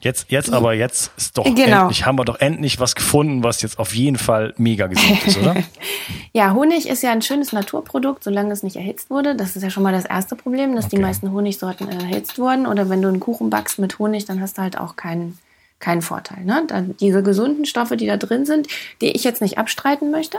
Jetzt, 0.00 0.30
jetzt 0.30 0.52
aber, 0.52 0.74
jetzt 0.74 1.12
ist 1.16 1.38
doch 1.38 1.44
Genau. 1.44 1.82
endlich, 1.82 2.04
haben 2.04 2.18
wir 2.18 2.26
doch 2.26 2.38
endlich 2.38 2.78
was 2.78 2.94
gefunden, 2.94 3.42
was 3.42 3.62
jetzt 3.62 3.78
auf 3.78 3.94
jeden 3.94 4.18
Fall 4.18 4.52
mega 4.58 4.86
gesund 4.86 5.26
ist, 5.26 5.38
oder? 5.38 5.56
Ja, 6.34 6.52
Honig 6.52 6.86
ist 6.88 7.02
ja 7.02 7.12
ein 7.12 7.22
schönes 7.22 7.52
Naturprodukt, 7.52 8.22
solange 8.24 8.52
es 8.52 8.62
nicht 8.64 8.76
erhitzt 8.76 9.08
wurde. 9.08 9.34
Das 9.36 9.54
ist 9.56 9.62
ja 9.62 9.70
schon 9.70 9.82
mal 9.84 9.92
das 9.92 10.04
erste 10.04 10.34
Problem, 10.36 10.74
dass 10.76 10.88
die 10.88 10.96
Okay. 10.96 11.02
meisten 11.06 11.32
Honigsorten 11.32 11.88
erhitzt 11.88 12.38
wurden. 12.38 12.66
Oder 12.66 12.90
wenn 12.90 13.00
du 13.00 13.08
einen 13.08 13.20
Kuchen 13.20 13.48
backst 13.50 13.78
mit 13.78 13.98
Honig, 14.00 14.24
dann 14.26 14.40
hast 14.40 14.58
du 14.58 14.62
halt 14.62 14.76
auch 14.76 14.96
keinen 14.96 15.38
keinen 15.78 16.02
Vorteil. 16.02 16.44
Ne? 16.44 16.64
Dann 16.66 16.96
diese 16.98 17.22
gesunden 17.22 17.64
Stoffe, 17.66 17.96
die 17.96 18.06
da 18.06 18.16
drin 18.16 18.46
sind, 18.46 18.66
die 19.00 19.10
ich 19.12 19.22
jetzt 19.24 19.40
nicht 19.42 19.58
abstreiten 19.58 20.10
möchte. 20.10 20.38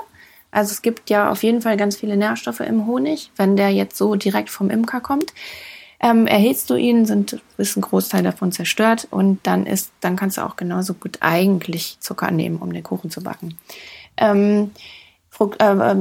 Also 0.56 0.72
es 0.72 0.82
gibt 0.82 1.10
ja 1.10 1.30
auf 1.30 1.44
jeden 1.44 1.62
Fall 1.62 1.76
ganz 1.76 1.98
viele 1.98 2.16
Nährstoffe 2.16 2.62
im 2.62 2.88
Honig, 2.88 3.30
wenn 3.36 3.58
der 3.58 3.72
jetzt 3.72 3.98
so 3.98 4.16
direkt 4.16 4.50
vom 4.50 4.70
Imker 4.70 5.02
kommt. 5.02 5.34
Ähm, 6.00 6.28
erhitzt 6.28 6.70
du 6.70 6.76
ihn, 6.76 7.06
sind, 7.06 7.42
ist 7.58 7.76
ein 7.76 7.82
Großteil 7.82 8.24
davon 8.24 8.54
zerstört 8.54 9.06
und 9.12 9.46
dann 9.46 9.66
ist, 9.66 9.92
dann 10.00 10.16
kannst 10.16 10.38
du 10.38 10.46
auch 10.46 10.56
genauso 10.56 10.94
gut 10.94 11.18
eigentlich 11.20 11.98
Zucker 12.00 12.32
nehmen, 12.32 12.60
um 12.60 12.72
den 12.72 12.84
Kuchen 12.84 13.12
zu 13.12 13.22
backen. 13.22 13.58
Ähm, 14.16 14.72
äh, 15.60 15.96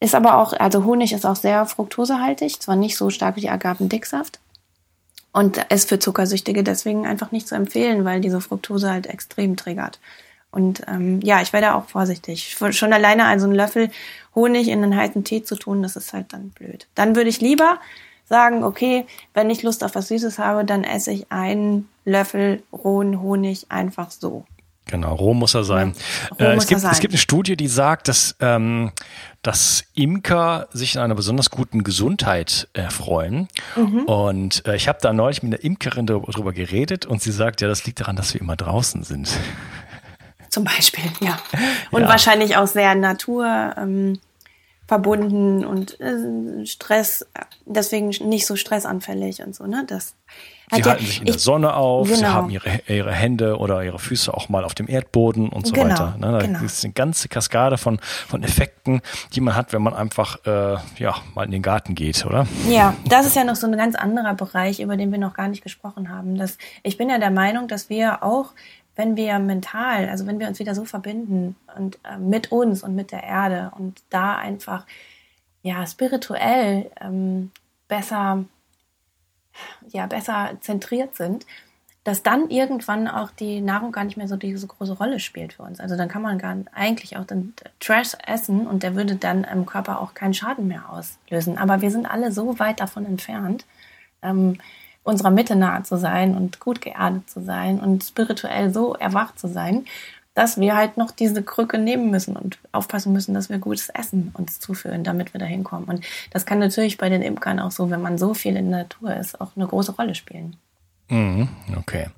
ist 0.00 0.14
aber 0.14 0.38
auch, 0.38 0.54
also 0.54 0.84
Honig 0.84 1.12
ist 1.12 1.26
auch 1.26 1.36
sehr 1.36 1.66
fruktosehaltig, 1.66 2.60
zwar 2.60 2.76
nicht 2.76 2.96
so 2.96 3.10
stark 3.10 3.36
wie 3.36 3.50
Agavendicksaft. 3.50 4.40
Und 5.30 5.58
ist 5.68 5.90
für 5.90 5.98
Zuckersüchtige 5.98 6.62
deswegen 6.62 7.06
einfach 7.06 7.32
nicht 7.32 7.48
zu 7.48 7.54
empfehlen, 7.54 8.06
weil 8.06 8.22
diese 8.22 8.40
Fructose 8.40 8.90
halt 8.90 9.06
extrem 9.06 9.56
triggert. 9.56 10.00
Und 10.50 10.82
ähm, 10.88 11.20
ja, 11.22 11.42
ich 11.42 11.52
werde 11.52 11.74
auch 11.74 11.86
vorsichtig. 11.88 12.56
Schon 12.70 12.92
alleine 12.92 13.26
also 13.26 13.46
einen 13.46 13.54
Löffel 13.54 13.90
Honig 14.34 14.68
in 14.68 14.82
einen 14.82 14.96
heißen 14.96 15.24
Tee 15.24 15.42
zu 15.42 15.56
tun, 15.56 15.82
das 15.82 15.96
ist 15.96 16.12
halt 16.12 16.32
dann 16.32 16.50
blöd. 16.50 16.86
Dann 16.94 17.16
würde 17.16 17.28
ich 17.28 17.40
lieber 17.40 17.78
sagen, 18.24 18.62
okay, 18.62 19.06
wenn 19.34 19.50
ich 19.50 19.62
Lust 19.62 19.82
auf 19.82 19.94
was 19.94 20.08
Süßes 20.08 20.38
habe, 20.38 20.64
dann 20.64 20.84
esse 20.84 21.10
ich 21.10 21.30
einen 21.32 21.88
Löffel 22.04 22.62
rohen 22.72 23.20
Honig 23.20 23.66
einfach 23.70 24.10
so. 24.10 24.44
Genau, 24.86 25.14
roh 25.14 25.34
muss 25.34 25.54
er 25.54 25.64
sein. 25.64 25.92
Ja, 26.38 26.52
äh, 26.52 26.56
es, 26.56 26.66
gibt, 26.66 26.80
sein. 26.80 26.92
es 26.92 27.00
gibt 27.00 27.12
eine 27.12 27.18
Studie, 27.18 27.56
die 27.56 27.68
sagt, 27.68 28.08
dass, 28.08 28.36
ähm, 28.40 28.90
dass 29.42 29.84
Imker 29.94 30.68
sich 30.72 30.94
in 30.94 31.02
einer 31.02 31.14
besonders 31.14 31.50
guten 31.50 31.84
Gesundheit 31.84 32.68
erfreuen. 32.72 33.48
Mhm. 33.76 34.04
Und 34.04 34.66
äh, 34.66 34.76
ich 34.76 34.88
habe 34.88 34.98
da 35.02 35.12
neulich 35.12 35.42
mit 35.42 35.52
einer 35.52 35.62
Imkerin 35.62 36.06
darüber 36.06 36.52
geredet 36.54 37.04
und 37.04 37.20
sie 37.20 37.32
sagt, 37.32 37.60
ja, 37.60 37.68
das 37.68 37.84
liegt 37.84 38.00
daran, 38.00 38.16
dass 38.16 38.32
wir 38.32 38.40
immer 38.40 38.56
draußen 38.56 39.02
sind. 39.04 39.28
Zum 40.50 40.64
Beispiel, 40.64 41.04
ja. 41.20 41.38
Und 41.90 42.02
Ja. 42.02 42.08
wahrscheinlich 42.08 42.56
auch 42.56 42.66
sehr 42.66 42.94
natur 42.94 43.74
ähm, 43.76 44.18
verbunden 44.86 45.66
und 45.66 46.00
äh, 46.00 46.64
Stress, 46.64 47.26
deswegen 47.66 48.08
nicht 48.26 48.46
so 48.46 48.56
stressanfällig 48.56 49.42
und 49.42 49.54
so, 49.54 49.66
ne? 49.66 49.84
Das 49.86 50.14
Sie 50.72 50.80
ja- 50.80 50.86
halten 50.86 51.04
sich 51.06 51.20
in 51.20 51.26
der 51.26 51.34
ich- 51.36 51.42
Sonne 51.42 51.74
auf, 51.74 52.08
sie 52.08 52.14
Genau. 52.16 52.28
haben 52.28 52.50
ihre, 52.50 52.80
ihre 52.88 53.12
Hände 53.12 53.58
oder 53.58 53.82
ihre 53.84 53.98
Füße 53.98 54.32
auch 54.32 54.48
mal 54.50 54.64
auf 54.64 54.74
dem 54.74 54.88
Erdboden 54.88 55.48
und 55.50 55.66
so 55.66 55.72
Genau, 55.74 55.90
weiter. 55.90 56.16
Ne, 56.18 56.32
da 56.32 56.38
genau. 56.38 56.62
ist 56.62 56.82
eine 56.84 56.92
ganze 56.94 57.28
Kaskade 57.28 57.76
von, 57.78 57.98
von 58.28 58.42
Effekten, 58.42 59.00
die 59.34 59.40
man 59.42 59.54
hat, 59.56 59.72
wenn 59.74 59.82
man 59.82 59.92
einfach 59.94 60.44
äh, 60.46 60.76
ja, 60.98 61.16
mal 61.34 61.44
in 61.44 61.50
den 61.52 61.62
Garten 61.62 61.94
geht, 61.94 62.24
oder? 62.26 62.46
Ja, 62.68 62.94
das 63.08 63.26
ist 63.26 63.36
ja 63.36 63.44
noch 63.44 63.56
so 63.56 63.66
ein 63.66 63.76
ganz 63.76 63.94
anderer 63.94 64.34
Bereich, 64.34 64.80
über 64.80 64.96
den 64.98 65.10
wir 65.12 65.18
noch 65.18 65.34
gar 65.34 65.48
nicht 65.48 65.62
gesprochen 65.62 66.10
haben. 66.10 66.36
Das, 66.36 66.56
ich 66.82 66.96
bin 66.98 67.08
ja 67.10 67.18
der 67.18 67.30
Meinung, 67.30 67.68
dass 67.68 67.88
wir 67.90 68.22
auch, 68.22 68.52
wenn 68.98 69.16
wir 69.16 69.38
mental, 69.38 70.08
also 70.08 70.26
wenn 70.26 70.40
wir 70.40 70.48
uns 70.48 70.58
wieder 70.58 70.74
so 70.74 70.84
verbinden 70.84 71.54
und 71.76 71.98
äh, 72.04 72.18
mit 72.18 72.50
uns 72.50 72.82
und 72.82 72.96
mit 72.96 73.12
der 73.12 73.22
Erde 73.22 73.70
und 73.78 74.02
da 74.10 74.36
einfach 74.36 74.86
ja 75.62 75.86
spirituell 75.86 76.90
ähm, 77.00 77.52
besser 77.86 78.44
ja 79.88 80.06
besser 80.06 80.50
zentriert 80.60 81.14
sind, 81.14 81.46
dass 82.02 82.24
dann 82.24 82.50
irgendwann 82.50 83.06
auch 83.06 83.30
die 83.30 83.60
Nahrung 83.60 83.92
gar 83.92 84.02
nicht 84.02 84.16
mehr 84.16 84.28
so 84.28 84.36
diese 84.36 84.66
große 84.66 84.94
Rolle 84.94 85.20
spielt 85.20 85.52
für 85.52 85.62
uns. 85.62 85.78
Also 85.78 85.96
dann 85.96 86.08
kann 86.08 86.22
man 86.22 86.38
gar 86.38 86.56
eigentlich 86.72 87.16
auch 87.16 87.24
den 87.24 87.54
Trash 87.78 88.16
essen 88.26 88.66
und 88.66 88.82
der 88.82 88.96
würde 88.96 89.14
dann 89.14 89.44
im 89.44 89.64
Körper 89.64 90.00
auch 90.00 90.14
keinen 90.14 90.34
Schaden 90.34 90.66
mehr 90.66 90.90
auslösen. 90.90 91.56
Aber 91.56 91.82
wir 91.82 91.92
sind 91.92 92.10
alle 92.10 92.32
so 92.32 92.58
weit 92.58 92.80
davon 92.80 93.06
entfernt, 93.06 93.64
ähm, 94.22 94.58
unserer 95.08 95.30
Mitte 95.30 95.56
nahe 95.56 95.82
zu 95.82 95.96
sein 95.96 96.36
und 96.36 96.60
gut 96.60 96.80
geerdet 96.80 97.28
zu 97.28 97.42
sein 97.42 97.80
und 97.80 98.04
spirituell 98.04 98.72
so 98.72 98.94
erwacht 98.94 99.38
zu 99.38 99.48
sein, 99.48 99.86
dass 100.34 100.60
wir 100.60 100.76
halt 100.76 100.96
noch 100.96 101.10
diese 101.10 101.42
Krücke 101.42 101.78
nehmen 101.78 102.10
müssen 102.10 102.36
und 102.36 102.58
aufpassen 102.70 103.12
müssen, 103.12 103.34
dass 103.34 103.48
wir 103.48 103.58
gutes 103.58 103.88
Essen 103.88 104.30
uns 104.34 104.60
zuführen, 104.60 105.02
damit 105.02 105.34
wir 105.34 105.40
da 105.40 105.46
hinkommen. 105.46 105.88
Und 105.88 106.04
das 106.30 106.46
kann 106.46 106.60
natürlich 106.60 106.96
bei 106.96 107.08
den 107.08 107.22
Imkern 107.22 107.58
auch 107.58 107.72
so, 107.72 107.90
wenn 107.90 108.02
man 108.02 108.18
so 108.18 108.34
viel 108.34 108.54
in 108.54 108.70
der 108.70 108.82
Natur 108.82 109.16
ist, 109.16 109.40
auch 109.40 109.50
eine 109.56 109.66
große 109.66 109.92
Rolle 109.92 110.14
spielen. 110.14 110.56
Mhm, 111.08 111.48
okay. 111.76 112.08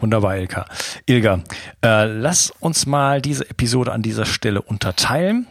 Wunderbar, 0.00 0.36
Ilka. 0.38 0.64
Ilga, 1.06 1.42
äh, 1.84 2.06
lass 2.06 2.50
uns 2.58 2.86
mal 2.86 3.20
diese 3.20 3.48
Episode 3.48 3.92
an 3.92 4.02
dieser 4.02 4.24
Stelle 4.24 4.62
unterteilen. 4.62 5.46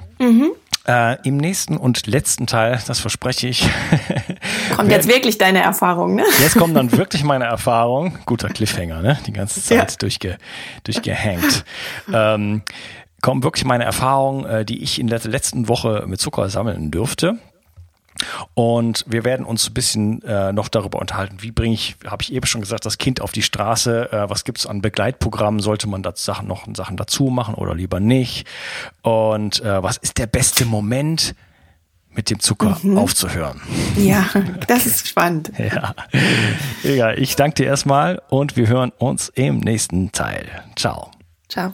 Äh, 0.87 1.17
Im 1.27 1.37
nächsten 1.37 1.77
und 1.77 2.07
letzten 2.07 2.47
Teil, 2.47 2.79
das 2.87 2.99
verspreche 2.99 3.47
ich, 3.47 3.67
Kommt 4.75 4.91
jetzt 4.91 5.07
wirklich 5.07 5.37
deine 5.37 5.61
Erfahrung, 5.61 6.15
ne? 6.15 6.23
Jetzt 6.41 6.57
kommt 6.57 6.75
dann 6.75 6.91
wirklich 6.97 7.23
meine 7.23 7.45
Erfahrung. 7.45 8.17
Guter 8.25 8.49
Cliffhanger, 8.49 9.01
ne? 9.01 9.19
Die 9.27 9.33
ganze 9.33 9.61
Zeit 9.63 9.91
Ja. 9.91 9.97
durchge, 9.99 10.37
durchgehängt. 10.83 11.63
ähm, 12.13 12.61
kommt 13.21 13.43
wirklich 13.43 13.65
meine 13.65 13.83
Erfahrung, 13.83 14.45
äh, 14.45 14.65
die 14.65 14.81
ich 14.81 14.99
in 14.99 15.07
der 15.07 15.19
letzten 15.19 15.67
Woche 15.67 16.05
mit 16.07 16.19
Zucker 16.21 16.49
sammeln 16.49 16.89
durfte. 16.91 17.37
Und 18.53 19.05
wir 19.07 19.23
werden 19.23 19.45
uns 19.45 19.69
ein 19.69 19.73
bisschen 19.73 20.21
äh, 20.23 20.51
noch 20.53 20.69
darüber 20.69 20.99
unterhalten, 20.99 21.37
wie 21.41 21.51
bringe 21.51 21.73
ich, 21.73 21.95
habe 22.05 22.21
ich 22.23 22.33
eben 22.33 22.45
schon 22.45 22.61
gesagt, 22.61 22.85
das 22.85 22.97
Kind 22.97 23.21
auf 23.21 23.31
die 23.31 23.41
Straße, 23.41 24.11
äh, 24.11 24.29
was 24.29 24.43
gibt's 24.43 24.65
an 24.65 24.81
Begleitprogrammen, 24.81 25.59
sollte 25.59 25.87
man 25.87 26.03
da 26.03 26.13
Sachen 26.15 26.47
noch 26.47 26.67
Sachen 26.75 26.97
dazu 26.97 27.25
machen 27.25 27.55
oder 27.55 27.75
lieber 27.75 27.99
nicht? 27.99 28.47
Und 29.01 29.61
äh, 29.61 29.81
was 29.81 29.97
ist 29.97 30.17
der 30.17 30.27
beste 30.27 30.65
Moment, 30.65 31.35
mit 32.11 32.29
dem 32.29 32.39
Zucker 32.39 32.77
aufzuhören? 32.95 33.61
Ja, 33.95 34.25
das 34.67 34.85
ist 34.85 35.07
spannend. 35.07 35.51
Ja. 35.59 35.93
Egal, 36.83 37.19
ich 37.19 37.35
danke 37.35 37.55
dir 37.55 37.67
erstmal 37.67 38.21
und 38.29 38.55
wir 38.55 38.67
hören 38.67 38.91
uns 38.97 39.29
im 39.29 39.59
nächsten 39.59 40.11
Teil. 40.11 40.47
Ciao. 40.75 41.11
Ciao. 41.47 41.73